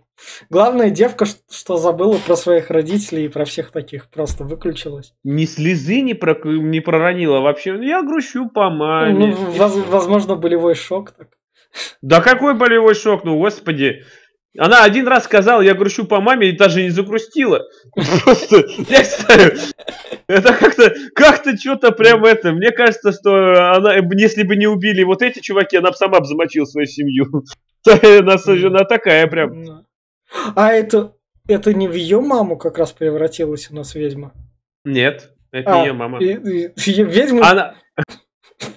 Главная 0.50 0.90
девка, 0.90 1.26
что 1.26 1.78
забыла 1.78 2.18
про 2.18 2.36
своих 2.36 2.70
родителей 2.70 3.26
и 3.26 3.30
про 3.30 3.46
всех 3.46 3.72
таких, 3.72 4.10
просто 4.10 4.44
выключилась. 4.44 5.14
Ни 5.24 5.46
слезы 5.46 6.02
не, 6.02 6.14
про... 6.14 6.36
не 6.44 6.80
проронила 6.82 7.40
вообще. 7.40 7.78
Я 7.82 8.04
грущу 8.04 8.50
по 8.50 8.70
маме. 8.70 9.28
Ну, 9.28 9.32
воз... 9.34 9.76
возможно, 9.88 10.36
болевой 10.36 10.76
шок 10.76 11.12
так. 11.12 11.30
Да 12.02 12.22
какой 12.22 12.54
болевой 12.54 12.96
шок, 12.96 13.24
ну 13.24 13.38
господи. 13.38 14.04
Она 14.58 14.84
один 14.84 15.08
раз 15.08 15.24
сказала, 15.24 15.62
я 15.62 15.74
грущу 15.74 16.06
по 16.06 16.20
маме, 16.20 16.50
и 16.50 16.58
даже 16.58 16.82
не 16.82 16.90
загрустила. 16.90 17.66
Просто, 17.94 18.58
я 18.90 19.04
знаю, 19.04 19.54
это 20.28 20.54
как-то, 20.54 20.94
как-то 21.16 21.56
что-то 21.56 21.92
прям 21.92 22.26
это. 22.26 22.52
Мне 22.52 22.72
кажется, 22.72 23.14
что 23.14 23.74
она, 23.76 23.96
если 24.14 24.44
бы 24.44 24.58
не 24.58 24.68
убили 24.68 25.04
вот 25.04 25.22
эти 25.22 25.40
чуваки, 25.40 25.78
она 25.78 25.92
бы 25.92 25.96
сама 25.96 26.20
бы 26.20 26.26
замочила 26.26 26.66
свою 26.66 26.88
семью. 26.88 27.26
Она, 27.88 28.36
она 28.46 28.84
такая 28.84 29.26
прям. 29.26 29.84
А 30.56 30.72
это, 30.72 31.16
это 31.48 31.74
не 31.74 31.88
в 31.88 31.94
ее 31.94 32.22
маму 32.22 32.56
как 32.56 32.78
раз 32.78 32.92
превратилась 32.92 33.72
у 33.72 33.76
нас 33.76 33.96
ведьма? 33.96 34.34
Нет, 34.86 35.32
это 35.52 35.74
а, 35.74 35.78
не 35.80 35.88
ее 35.88 35.94
мама. 35.94 36.20
И, 36.20 36.34
и, 36.34 37.04
ведьма... 37.04 37.50
Она 37.50 37.76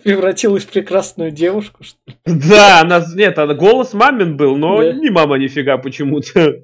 превратилась 0.03 0.65
в 0.65 0.71
прекрасную 0.71 1.31
девушку, 1.31 1.85
что 1.85 1.99
ли? 2.07 2.15
Да, 2.25 2.81
она, 2.81 3.05
нет, 3.15 3.39
она, 3.39 3.55
голос 3.55 3.93
мамин 3.95 4.37
был, 4.37 4.57
но 4.57 4.79
да. 4.79 4.93
не 4.93 5.11
мама 5.11 5.37
нифига 5.37 5.79
почему-то. 5.79 6.63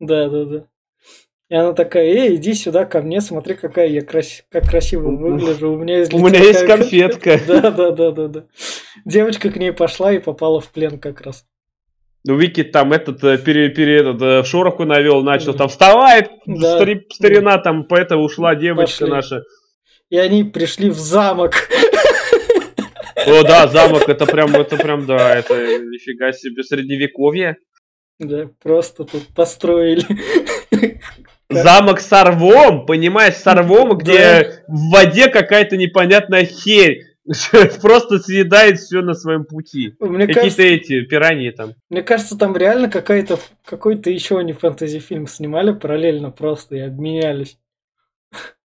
Да, 0.00 0.28
да, 0.28 0.44
да. 0.44 0.66
И 1.48 1.54
она 1.54 1.72
такая, 1.74 2.04
эй, 2.06 2.34
иди 2.34 2.54
сюда 2.54 2.84
ко 2.84 3.00
мне, 3.00 3.20
смотри, 3.20 3.54
какая 3.54 3.86
я 3.86 4.00
крас... 4.02 4.42
как 4.50 4.68
красиво 4.68 5.10
выгляжу. 5.10 5.72
У 5.72 5.78
меня 5.78 5.98
есть, 5.98 6.12
У 6.12 6.18
меня 6.18 6.40
есть 6.40 6.66
конфетка. 6.66 7.38
Да, 7.46 7.70
да, 7.70 7.90
да, 7.92 8.10
да, 8.10 8.26
да. 8.26 8.44
Девочка 9.04 9.50
к 9.50 9.56
ней 9.56 9.72
пошла 9.72 10.12
и 10.12 10.18
попала 10.18 10.60
в 10.60 10.72
плен 10.72 10.98
как 10.98 11.20
раз. 11.20 11.44
Ну, 12.24 12.36
Вики 12.36 12.64
там 12.64 12.92
этот, 12.92 13.22
э, 13.22 13.38
пере, 13.38 13.68
пере, 13.68 13.98
этот, 14.00 14.20
э, 14.20 14.42
шороху 14.42 14.84
навел, 14.84 15.22
начал 15.22 15.54
там 15.54 15.68
вставай, 15.68 16.28
да. 16.44 16.78
старина 17.12 17.58
там, 17.58 17.84
поэтому 17.84 18.24
ушла 18.24 18.56
девочка 18.56 19.04
Пошли. 19.04 19.14
наша. 19.14 19.42
И 20.10 20.16
они 20.18 20.42
пришли 20.42 20.90
в 20.90 20.98
замок. 20.98 21.52
О, 23.26 23.42
да, 23.42 23.66
замок, 23.66 24.08
это 24.08 24.26
прям, 24.26 24.54
это 24.54 24.76
прям, 24.76 25.06
да, 25.06 25.36
это 25.36 25.54
нифига 25.78 26.32
себе 26.32 26.62
средневековье. 26.62 27.56
Да, 28.18 28.48
просто 28.62 29.04
тут 29.04 29.26
построили. 29.34 30.04
Замок 31.48 32.00
с 32.00 32.12
орвом, 32.12 32.86
понимаешь, 32.86 33.34
с 33.34 33.46
орвом, 33.46 33.96
где 33.98 34.18
да. 34.18 34.50
в 34.68 34.90
воде 34.90 35.28
какая-то 35.28 35.76
непонятная 35.76 36.44
херь. 36.44 37.02
Просто 37.82 38.18
съедает 38.18 38.78
все 38.78 39.00
на 39.00 39.14
своем 39.14 39.44
пути. 39.44 39.94
Какие-то 39.98 40.62
эти 40.62 41.00
пираньи 41.02 41.50
там. 41.50 41.74
Мне 41.90 42.02
кажется, 42.02 42.38
там 42.38 42.56
реально 42.56 42.88
какая-то 42.88 43.38
какой-то 43.64 44.10
еще 44.10 44.42
не 44.44 44.52
фэнтези 44.52 45.00
фильм 45.00 45.26
снимали 45.26 45.72
параллельно 45.72 46.30
просто 46.30 46.76
и 46.76 46.80
обменялись. 46.80 47.58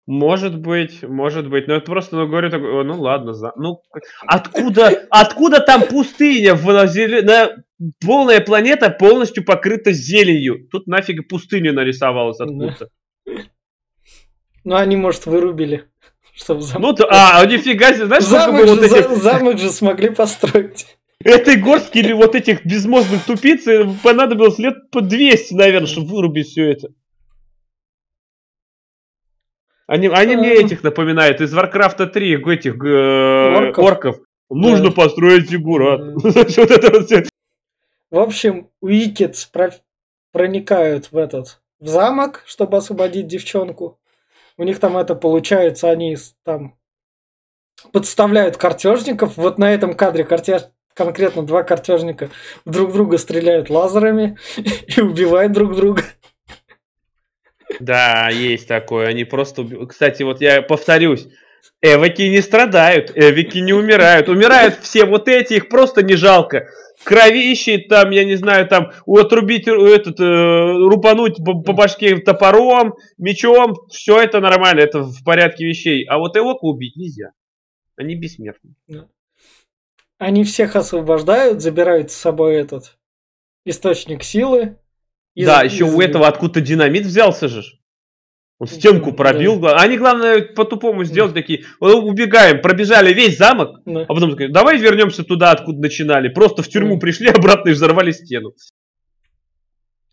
Может 0.09 0.59
быть, 0.59 1.03
может 1.03 1.47
быть, 1.51 1.67
но 1.67 1.75
это 1.75 1.85
просто, 1.85 2.15
ну, 2.15 2.27
говорю, 2.27 2.49
так, 2.49 2.59
ну, 2.61 2.99
ладно, 2.99 3.33
за... 3.33 3.53
ну, 3.55 3.83
откуда, 4.25 5.05
откуда 5.11 5.59
там 5.59 5.83
пустыня, 5.83 6.55
в, 6.55 6.65
на, 6.65 7.63
полная 8.03 8.41
планета 8.41 8.89
полностью 8.89 9.45
покрыта 9.45 9.91
зеленью, 9.91 10.67
тут 10.71 10.87
нафиг 10.87 11.27
пустыня 11.27 11.73
нарисовалась 11.73 12.39
откуда-то. 12.39 12.89
Ну, 14.63 14.75
они, 14.75 14.95
может, 14.95 15.27
вырубили. 15.27 15.83
Чтобы 16.33 16.63
замок... 16.63 16.81
Ну, 16.81 16.93
то, 16.95 17.07
а, 17.11 17.45
нифига 17.45 17.93
себе, 17.93 18.07
знаешь, 18.07 18.23
замок, 18.23 18.65
же, 18.65 18.73
вот 18.73 18.81
этих... 18.81 19.09
замок 19.17 19.59
же 19.59 19.69
смогли 19.69 20.09
построить. 20.09 20.87
Этой 21.23 21.57
горстки 21.57 21.99
или 21.99 22.13
вот 22.13 22.33
этих 22.33 22.65
безмозглых 22.65 23.25
тупиц 23.25 23.63
понадобилось 24.01 24.57
лет 24.57 24.89
по 24.89 25.01
200, 25.01 25.53
наверное, 25.53 25.85
чтобы 25.85 26.07
вырубить 26.07 26.47
все 26.47 26.71
это. 26.71 26.87
Они, 29.89 30.07
они 30.07 30.35
мне 30.35 30.53
этих 30.53 30.83
напоминают 30.83 31.41
из 31.41 31.51
Warcraft 31.51 32.05
3, 32.11 32.43
этих 32.53 32.75
э, 32.75 33.55
орков. 33.55 33.83
орков. 33.83 34.19
Нужно 34.47 34.89
да. 34.89 34.91
построить 34.91 35.49
фигурат. 35.49 36.01
В 38.11 38.19
общем, 38.19 38.69
Уикетс 38.81 39.45
про- 39.45 39.73
проникают 40.31 41.11
в 41.11 41.17
этот 41.17 41.59
в 41.79 41.87
замок, 41.87 42.43
чтобы 42.45 42.77
освободить 42.77 43.25
девчонку. 43.25 43.99
У 44.57 44.63
них 44.63 44.79
там 44.79 44.95
это 44.95 45.15
получается, 45.15 45.89
они 45.89 46.17
там 46.43 46.75
подставляют 47.91 48.57
картежников. 48.57 49.37
Вот 49.37 49.57
на 49.57 49.73
этом 49.73 49.95
кадре 49.95 50.23
картеж, 50.23 50.65
конкретно 50.93 51.41
два 51.41 51.63
картежника 51.63 52.29
друг 52.63 52.93
друга 52.93 53.17
стреляют 53.17 53.71
лазерами 53.71 54.37
и 54.57 55.01
убивают 55.01 55.51
друг 55.53 55.75
друга. 55.75 56.03
Да, 57.79 58.29
есть 58.29 58.67
такое. 58.67 59.07
Они 59.07 59.23
просто... 59.23 59.65
Кстати, 59.87 60.23
вот 60.23 60.41
я 60.41 60.61
повторюсь. 60.61 61.27
Эвоки 61.81 62.23
не 62.23 62.41
страдают, 62.41 63.11
эвики 63.15 63.57
не 63.59 63.73
умирают. 63.73 64.27
Умирают 64.27 64.79
все 64.81 65.05
вот 65.05 65.27
эти, 65.27 65.53
их 65.55 65.69
просто 65.69 66.03
не 66.03 66.15
жалко. 66.15 66.67
Кровищи, 67.03 67.77
там, 67.77 68.11
я 68.11 68.25
не 68.25 68.35
знаю, 68.35 68.67
там, 68.67 68.91
отрубить, 69.07 69.67
этот, 69.67 70.19
э, 70.19 70.23
рубануть 70.23 71.37
по, 71.37 71.61
по 71.61 71.71
башке 71.71 72.17
топором, 72.17 72.95
мечом, 73.17 73.75
все 73.89 74.19
это 74.19 74.41
нормально, 74.41 74.81
это 74.81 75.03
в 75.03 75.23
порядке 75.23 75.65
вещей. 75.65 76.03
А 76.03 76.17
вот 76.17 76.35
эвока 76.35 76.65
убить 76.65 76.97
нельзя. 76.97 77.31
Они 77.95 78.15
бессмертны. 78.15 78.75
Они 80.17 80.43
всех 80.43 80.75
освобождают, 80.75 81.61
забирают 81.61 82.11
с 82.11 82.15
собой 82.15 82.55
этот 82.55 82.97
источник 83.65 84.23
силы, 84.23 84.77
из, 85.35 85.45
да, 85.45 85.61
еще 85.61 85.85
из... 85.85 85.93
у 85.93 86.01
этого 86.01 86.27
откуда-то 86.27 86.61
динамит 86.61 87.05
взялся 87.05 87.47
же. 87.47 87.63
Он 88.59 88.67
стенку 88.67 89.13
пробил. 89.13 89.59
Да. 89.59 89.77
Они, 89.77 89.97
главное, 89.97 90.41
по-тупому 90.41 91.05
сделали 91.05 91.31
такие. 91.31 91.63
Убегаем, 91.79 92.61
пробежали 92.61 93.13
весь 93.13 93.37
замок, 93.37 93.81
да. 93.85 94.01
а 94.01 94.13
потом 94.13 94.31
такие, 94.31 94.49
давай 94.49 94.77
вернемся 94.77 95.23
туда, 95.23 95.51
откуда 95.51 95.79
начинали. 95.79 96.27
Просто 96.27 96.61
в 96.61 96.67
тюрьму 96.67 96.95
да. 96.95 96.99
пришли 96.99 97.29
обратно 97.29 97.69
и 97.69 97.73
взорвали 97.73 98.11
стену. 98.11 98.53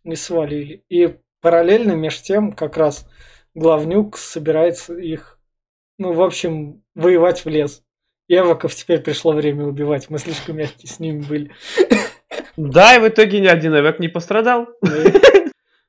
И 0.04 0.14
свалили. 0.14 0.84
И 0.88 1.16
параллельно 1.40 1.92
между 1.92 2.22
тем 2.22 2.52
как 2.52 2.76
раз 2.76 3.08
главнюк 3.54 4.16
собирается 4.16 4.96
их, 4.96 5.40
ну, 5.98 6.12
в 6.12 6.22
общем, 6.22 6.84
воевать 6.94 7.44
в 7.44 7.48
лес. 7.48 7.82
Эвоков 8.28 8.74
теперь 8.74 9.00
пришло 9.00 9.32
время 9.32 9.64
убивать. 9.64 10.08
Мы 10.08 10.18
слишком 10.18 10.56
мягкие 10.56 10.88
с 10.88 11.00
ними 11.00 11.22
были. 11.22 11.50
Да, 12.56 12.96
и 12.96 12.98
в 12.98 13.08
итоге 13.08 13.40
ни 13.40 13.46
один 13.46 13.76
Эвек 13.76 13.98
не 13.98 14.08
пострадал. 14.08 14.68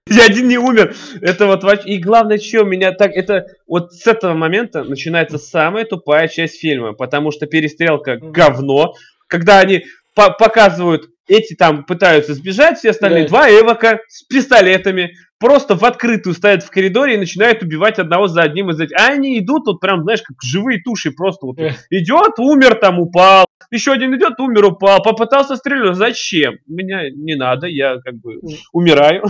Ни 0.09 0.19
один 0.21 0.47
не 0.47 0.57
умер. 0.57 0.95
Это 1.21 1.47
вот 1.47 1.65
и 1.85 1.97
главное, 1.97 2.37
что 2.37 2.63
меня 2.63 2.93
так, 2.93 3.11
это 3.11 3.47
вот 3.67 3.91
с 3.91 4.07
этого 4.07 4.33
момента 4.33 4.85
начинается 4.85 5.37
самая 5.37 5.83
тупая 5.83 6.29
часть 6.29 6.61
фильма, 6.61 6.93
потому 6.93 7.31
что 7.31 7.45
перестрелка 7.45 8.15
говно, 8.15 8.93
когда 9.27 9.59
они 9.59 9.83
по 10.15 10.29
показывают 10.29 11.09
эти 11.27 11.55
там 11.55 11.83
пытаются 11.83 12.33
сбежать, 12.33 12.77
все 12.77 12.91
остальные 12.91 13.23
да. 13.23 13.29
два 13.29 13.49
эвока 13.49 13.99
с 14.07 14.23
пистолетами 14.23 15.13
просто 15.39 15.75
в 15.75 15.83
открытую 15.83 16.33
стоят 16.33 16.63
в 16.63 16.71
коридоре 16.71 17.15
и 17.15 17.17
начинают 17.17 17.61
убивать 17.61 17.99
одного 17.99 18.27
за 18.27 18.41
одним 18.41 18.69
из 18.69 18.79
этих. 18.79 18.95
А 18.99 19.07
они 19.07 19.39
идут 19.39 19.65
тут 19.65 19.79
прям, 19.79 20.03
знаешь, 20.03 20.21
как 20.21 20.37
живые 20.41 20.81
туши 20.81 21.11
просто 21.11 21.45
вот. 21.45 21.59
Идет, 21.89 22.39
умер 22.39 22.75
там, 22.75 22.99
упал. 22.99 23.45
Еще 23.71 23.91
один 23.91 24.15
идет, 24.15 24.39
умер, 24.39 24.65
упал. 24.65 25.01
Попытался 25.01 25.55
стрелять. 25.55 25.95
Зачем? 25.95 26.55
Меня 26.67 27.09
не 27.09 27.35
надо, 27.35 27.67
я 27.67 27.97
как 28.03 28.15
бы 28.15 28.39
умираю. 28.71 29.23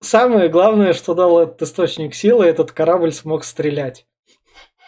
Самое 0.00 0.48
главное, 0.48 0.94
что 0.94 1.14
дал 1.14 1.40
этот 1.40 1.62
источник 1.62 2.14
силы, 2.14 2.44
этот 2.46 2.72
корабль 2.72 3.12
смог 3.12 3.44
стрелять. 3.44 4.04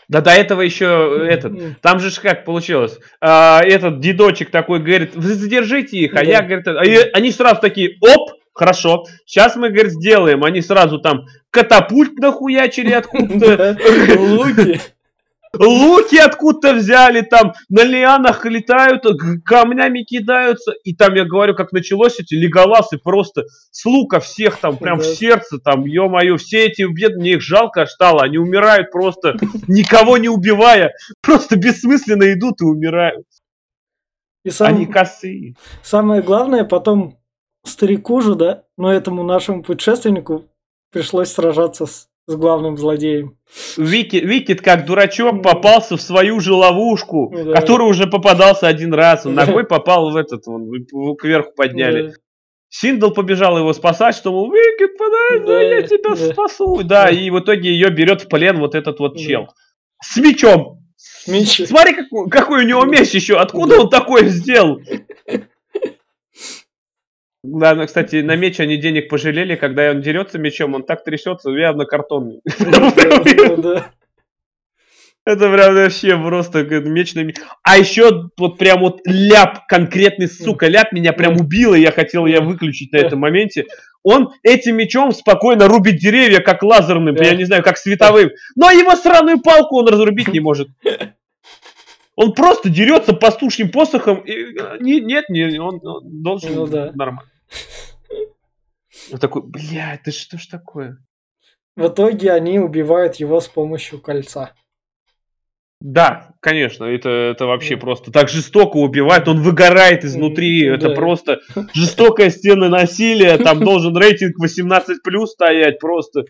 Да 0.08 0.20
до 0.20 0.32
этого 0.32 0.60
еще 0.60 1.26
этот. 1.28 1.80
Там 1.80 1.98
же 1.98 2.10
как 2.20 2.44
получилось. 2.44 2.98
А, 3.20 3.62
этот 3.64 4.00
дедочек 4.00 4.50
такой 4.50 4.80
говорит, 4.80 5.14
вы 5.14 5.34
задержите 5.34 5.98
их, 5.98 6.12
а 6.12 6.16
да. 6.16 6.22
я, 6.22 6.42
говорит, 6.42 6.66
а, 6.68 6.80
они 7.16 7.30
сразу 7.30 7.60
такие, 7.60 7.96
оп, 8.00 8.32
хорошо, 8.54 9.04
сейчас 9.26 9.56
мы, 9.56 9.70
говорит, 9.70 9.92
сделаем. 9.92 10.44
Они 10.44 10.62
сразу 10.62 10.98
там 10.98 11.26
катапульт 11.50 12.18
нахуячили 12.18 12.92
откуда-то. 12.92 13.76
Луки. 14.18 14.80
луки 15.58 16.16
откуда-то 16.16 16.74
взяли, 16.74 17.20
там 17.20 17.52
на 17.68 17.84
лианах 17.84 18.44
летают, 18.44 19.04
камнями 19.44 20.02
кидаются. 20.02 20.72
И 20.84 20.94
там, 20.94 21.14
я 21.14 21.24
говорю, 21.24 21.54
как 21.54 21.72
началось 21.72 22.18
эти 22.18 22.34
леголасы 22.34 22.98
просто 22.98 23.44
с 23.70 23.84
лука 23.84 24.20
всех 24.20 24.56
там 24.58 24.76
прям 24.76 24.98
да. 24.98 25.04
в 25.04 25.06
сердце, 25.06 25.58
там, 25.58 25.84
ё-моё, 25.84 26.36
все 26.36 26.66
эти 26.66 26.82
бедные, 26.82 27.24
мне 27.24 27.32
их 27.34 27.42
жалко 27.42 27.86
стало, 27.86 28.22
они 28.22 28.38
умирают 28.38 28.90
просто, 28.90 29.36
никого 29.68 30.16
не 30.18 30.28
убивая, 30.28 30.92
просто 31.20 31.56
бессмысленно 31.56 32.32
идут 32.32 32.60
и 32.60 32.64
умирают. 32.64 33.26
И 34.44 34.50
сам... 34.50 34.68
Они 34.68 34.86
косые. 34.86 35.54
Самое 35.82 36.20
главное, 36.20 36.64
потом 36.64 37.16
старику 37.64 38.20
же, 38.20 38.34
да, 38.34 38.64
но 38.76 38.92
этому 38.92 39.22
нашему 39.22 39.62
путешественнику 39.62 40.44
пришлось 40.92 41.32
сражаться 41.32 41.86
с, 41.86 42.08
с 42.26 42.36
главным 42.36 42.76
злодеем. 42.76 43.36
Вики, 43.76 44.16
Уикет, 44.16 44.60
как 44.60 44.86
дурачок, 44.86 45.42
попался 45.42 45.96
в 45.96 46.00
свою 46.02 46.40
же 46.40 46.54
ловушку, 46.54 47.32
да. 47.34 47.52
который 47.52 47.88
уже 47.88 48.06
попадался 48.06 48.68
один 48.68 48.94
раз. 48.94 49.26
Он 49.26 49.34
ногой 49.34 49.64
попал 49.64 50.10
в 50.10 50.16
этот, 50.16 50.46
он 50.46 50.70
кверху 51.16 51.52
подняли. 51.56 52.08
Да. 52.08 52.14
Синдел 52.68 53.10
побежал 53.10 53.56
его 53.56 53.72
спасать, 53.72 54.16
что, 54.16 54.32
мол, 54.32 54.50
Уикет, 54.50 54.98
подойди, 54.98 55.46
да, 55.46 55.62
я 55.62 55.82
тебя 55.82 56.10
да. 56.10 56.32
спасу. 56.32 56.76
Да, 56.78 57.04
да, 57.04 57.10
и 57.10 57.30
в 57.30 57.38
итоге 57.38 57.70
ее 57.70 57.88
берет 57.90 58.22
в 58.22 58.28
плен 58.28 58.58
вот 58.58 58.74
этот 58.74 58.98
вот 58.98 59.16
чел. 59.16 59.48
С 60.02 60.16
мечом. 60.16 60.80
Меч. 61.26 61.66
Смотри, 61.66 61.94
какой, 61.94 62.28
какой 62.28 62.64
у 62.64 62.68
него 62.68 62.84
меч 62.84 63.10
еще. 63.10 63.38
Откуда 63.38 63.76
да. 63.76 63.82
он 63.82 63.90
такой 63.90 64.28
сделал? 64.28 64.80
Да, 67.46 67.86
кстати, 67.86 68.22
на 68.22 68.36
меч 68.36 68.58
они 68.58 68.78
денег 68.78 69.10
пожалели, 69.10 69.54
когда 69.54 69.90
он 69.90 70.00
дерется 70.00 70.38
мечом, 70.38 70.72
он 70.72 70.82
так 70.82 71.04
трясется, 71.04 71.50
явно 71.50 71.84
картонный. 71.84 72.40
Это 75.26 75.52
прям 75.52 75.74
вообще 75.74 76.16
просто 76.16 76.64
меч 76.64 77.14
на 77.14 77.20
меч. 77.20 77.36
А 77.62 77.76
еще 77.76 78.30
вот 78.38 78.56
прям 78.56 78.80
вот 78.80 79.02
ляп, 79.04 79.66
конкретный, 79.66 80.26
сука, 80.26 80.68
ляп 80.68 80.92
меня 80.92 81.12
прям 81.12 81.38
убил, 81.38 81.74
и 81.74 81.80
я 81.80 81.92
хотел 81.92 82.24
я 82.24 82.40
выключить 82.40 82.92
на 82.92 82.96
этом 82.96 83.20
моменте. 83.20 83.66
Он 84.02 84.32
этим 84.42 84.76
мечом 84.76 85.12
спокойно 85.12 85.68
рубит 85.68 85.98
деревья, 85.98 86.40
как 86.40 86.62
лазерным, 86.62 87.14
я 87.16 87.34
не 87.34 87.44
знаю, 87.44 87.62
как 87.62 87.76
световым. 87.76 88.30
Но 88.56 88.70
его 88.70 88.96
сраную 88.96 89.42
палку 89.42 89.80
он 89.80 89.88
разрубить 89.88 90.28
не 90.28 90.40
может. 90.40 90.68
Он 92.16 92.32
просто 92.32 92.70
дерется 92.70 93.12
пастушьим 93.12 93.70
посохом. 93.70 94.20
И, 94.20 94.56
не, 94.80 95.00
нет, 95.00 95.28
не, 95.28 95.58
он, 95.58 95.80
он 95.84 96.22
должен 96.22 96.54
ну, 96.54 96.66
да. 96.66 96.90
нормально. 96.94 97.28
Он 99.12 99.18
такой, 99.18 99.42
бля, 99.42 99.94
это 99.94 100.12
что 100.12 100.38
ж 100.38 100.46
такое? 100.46 100.98
В 101.76 101.88
итоге 101.88 102.32
они 102.32 102.58
убивают 102.58 103.16
его 103.16 103.40
с 103.40 103.48
помощью 103.48 104.00
кольца. 104.00 104.54
Да, 105.80 106.34
конечно, 106.40 106.84
это, 106.84 107.10
это 107.10 107.44
вообще 107.44 107.74
да. 107.74 107.80
просто 107.82 108.10
так 108.10 108.28
жестоко 108.28 108.78
убивает, 108.78 109.28
он 109.28 109.42
выгорает 109.42 110.04
изнутри, 110.04 110.66
да. 110.66 110.76
это 110.76 110.90
просто 110.94 111.40
жестокая 111.74 112.30
стена 112.30 112.70
насилия, 112.70 113.36
там 113.36 113.60
должен 113.64 113.94
рейтинг 113.94 114.38
18 114.38 115.02
плюс 115.02 115.32
стоять 115.32 115.78
просто. 115.78 116.24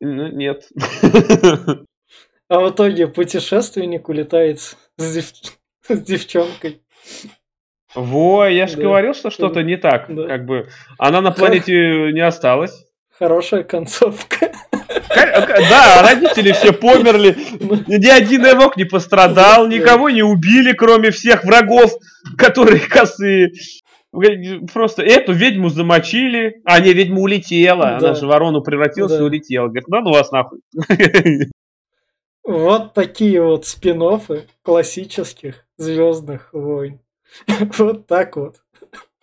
Ну, 0.00 0.28
нет. 0.28 0.68
А 2.46 2.60
в 2.60 2.70
итоге 2.70 3.08
путешественник 3.08 4.10
улетает 4.10 4.60
с, 4.60 4.76
дев... 4.98 5.32
с 5.88 6.02
девчонкой. 6.02 6.82
Во, 7.94 8.46
я 8.46 8.66
же 8.66 8.76
да. 8.76 8.82
говорил, 8.82 9.14
что 9.14 9.30
что-то 9.30 9.62
не 9.62 9.76
так. 9.76 10.06
Да. 10.08 10.26
Как 10.26 10.44
бы 10.46 10.68
она 10.98 11.20
на 11.20 11.30
планете 11.30 12.12
не 12.12 12.20
осталась. 12.20 12.84
Хорошая 13.18 13.62
концовка. 13.62 14.50
Да, 15.14 16.02
родители 16.02 16.52
все 16.52 16.72
померли, 16.72 17.36
ни 17.86 18.08
один 18.08 18.44
эвок 18.44 18.76
не 18.76 18.84
пострадал, 18.84 19.68
никого 19.68 20.10
не 20.10 20.22
убили, 20.22 20.72
кроме 20.72 21.10
всех 21.10 21.44
врагов, 21.44 21.92
которые 22.36 22.80
косые. 22.80 23.52
Просто 24.72 25.02
эту 25.02 25.32
ведьму 25.32 25.68
замочили, 25.68 26.60
а 26.64 26.80
не, 26.80 26.92
ведьма 26.92 27.20
улетела, 27.20 27.82
да. 27.82 27.96
она 27.96 28.14
же 28.14 28.26
ворону 28.26 28.62
превратилась 28.62 29.12
да. 29.12 29.18
и 29.18 29.22
улетела. 29.22 29.66
Говорит, 29.66 29.88
ну, 29.88 30.00
ну 30.00 30.10
вас 30.12 30.30
нахуй. 30.30 30.60
Вот 32.44 32.92
такие 32.92 33.40
вот 33.40 33.64
спин 33.66 34.02
классических 34.62 35.64
Звездных 35.76 36.52
войн. 36.52 37.00
Вот 37.78 38.06
так 38.06 38.36
вот. 38.36 38.56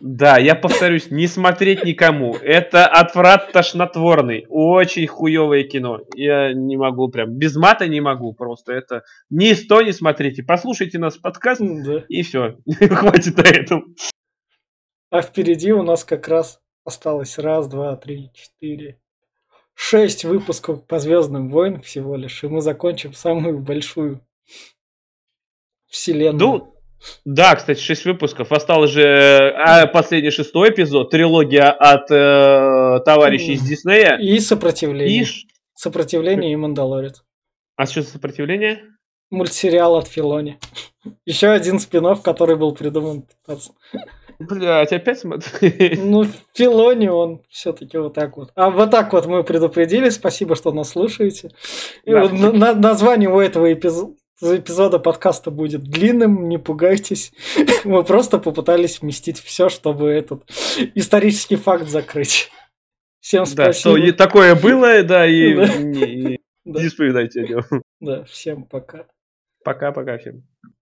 Да, 0.01 0.39
я 0.39 0.55
повторюсь, 0.55 1.11
не 1.11 1.27
смотреть 1.27 1.83
никому. 1.83 2.33
Это 2.33 2.87
отврат 2.87 3.51
тошнотворный. 3.51 4.47
Очень 4.49 5.05
хуевое 5.05 5.63
кино. 5.63 5.99
Я 6.15 6.53
не 6.53 6.75
могу 6.75 7.07
прям. 7.09 7.37
Без 7.37 7.55
мата 7.55 7.87
не 7.87 8.01
могу 8.01 8.33
просто. 8.33 8.73
Это 8.73 9.03
ни 9.29 9.53
сто 9.53 9.83
не 9.83 9.91
смотрите. 9.91 10.41
Послушайте 10.41 10.97
нас 10.97 11.17
подкаст 11.17 11.61
да. 11.61 12.03
и 12.09 12.23
все. 12.23 12.57
Хватит 12.89 13.37
на 13.37 13.41
этом. 13.41 13.95
А 15.11 15.21
впереди 15.21 15.71
у 15.71 15.83
нас 15.83 16.03
как 16.03 16.27
раз 16.27 16.59
осталось 16.83 17.37
раз, 17.37 17.67
два, 17.67 17.95
три, 17.95 18.31
четыре, 18.33 18.99
шесть 19.75 20.25
выпусков 20.25 20.87
по 20.87 20.97
Звездным 20.97 21.49
войнам 21.49 21.81
всего 21.81 22.15
лишь. 22.15 22.43
И 22.43 22.47
мы 22.47 22.61
закончим 22.61 23.13
самую 23.13 23.59
большую 23.59 24.25
вселенную. 25.85 26.39
Ну, 26.39 26.73
да, 27.25 27.55
кстати, 27.55 27.79
6 27.79 28.05
выпусков. 28.05 28.51
Осталось 28.51 28.91
же 28.91 29.53
а, 29.57 29.87
последний 29.87 30.31
шестой 30.31 30.69
эпизод, 30.69 31.09
трилогия 31.09 31.71
от 31.71 32.11
э, 32.11 32.99
товарищей 33.05 33.53
из 33.53 33.61
Диснея. 33.61 34.17
И 34.17 34.39
сопротивление. 34.39 35.23
И... 35.23 35.27
Сопротивление 35.73 36.53
и 36.53 36.55
Мандалорец. 36.55 37.23
А 37.75 37.85
что 37.85 38.01
за 38.01 38.09
сопротивление? 38.09 38.83
Мультсериал 39.31 39.95
от 39.95 40.07
Филони. 40.07 40.59
Еще 41.25 41.47
один 41.47 41.79
спин 41.79 42.15
который 42.17 42.55
был 42.55 42.73
придуман. 42.73 43.25
Блять, 44.39 44.91
опять 44.91 45.19
смотри. 45.19 45.97
Ну, 46.03 46.25
Филони, 46.53 47.07
он 47.07 47.41
все-таки 47.49 47.97
вот 47.97 48.13
так 48.13 48.37
вот. 48.37 48.51
А 48.55 48.69
вот 48.69 48.91
так 48.91 49.13
вот 49.13 49.25
мы 49.27 49.43
предупредили. 49.43 50.09
Спасибо, 50.09 50.55
что 50.55 50.71
нас 50.71 50.89
слушаете. 50.89 51.51
Да. 52.05 52.21
Вот 52.21 52.31
на- 52.33 52.73
название 52.73 53.29
у 53.29 53.39
этого 53.39 53.71
эпизода 53.71 54.13
эпизода 54.41 54.99
подкаста 54.99 55.51
будет 55.51 55.83
длинным, 55.83 56.49
не 56.49 56.57
пугайтесь. 56.57 57.33
Мы 57.83 58.03
просто 58.03 58.37
попытались 58.39 59.01
вместить 59.01 59.39
все, 59.39 59.69
чтобы 59.69 60.09
этот 60.09 60.43
исторический 60.95 61.55
факт 61.55 61.87
закрыть. 61.87 62.51
Всем 63.19 63.45
спасибо. 63.45 63.65
Да, 63.65 63.73
что 63.73 63.97
такое 64.13 64.55
было, 64.55 65.03
да, 65.03 65.27
и 65.27 65.53
не, 65.83 66.15
не, 66.15 66.39
нем. 66.65 67.83
Да, 67.99 68.23
всем 68.25 68.63
пока. 68.63 69.05
Пока-пока 69.63 70.17
всем. 70.17 70.43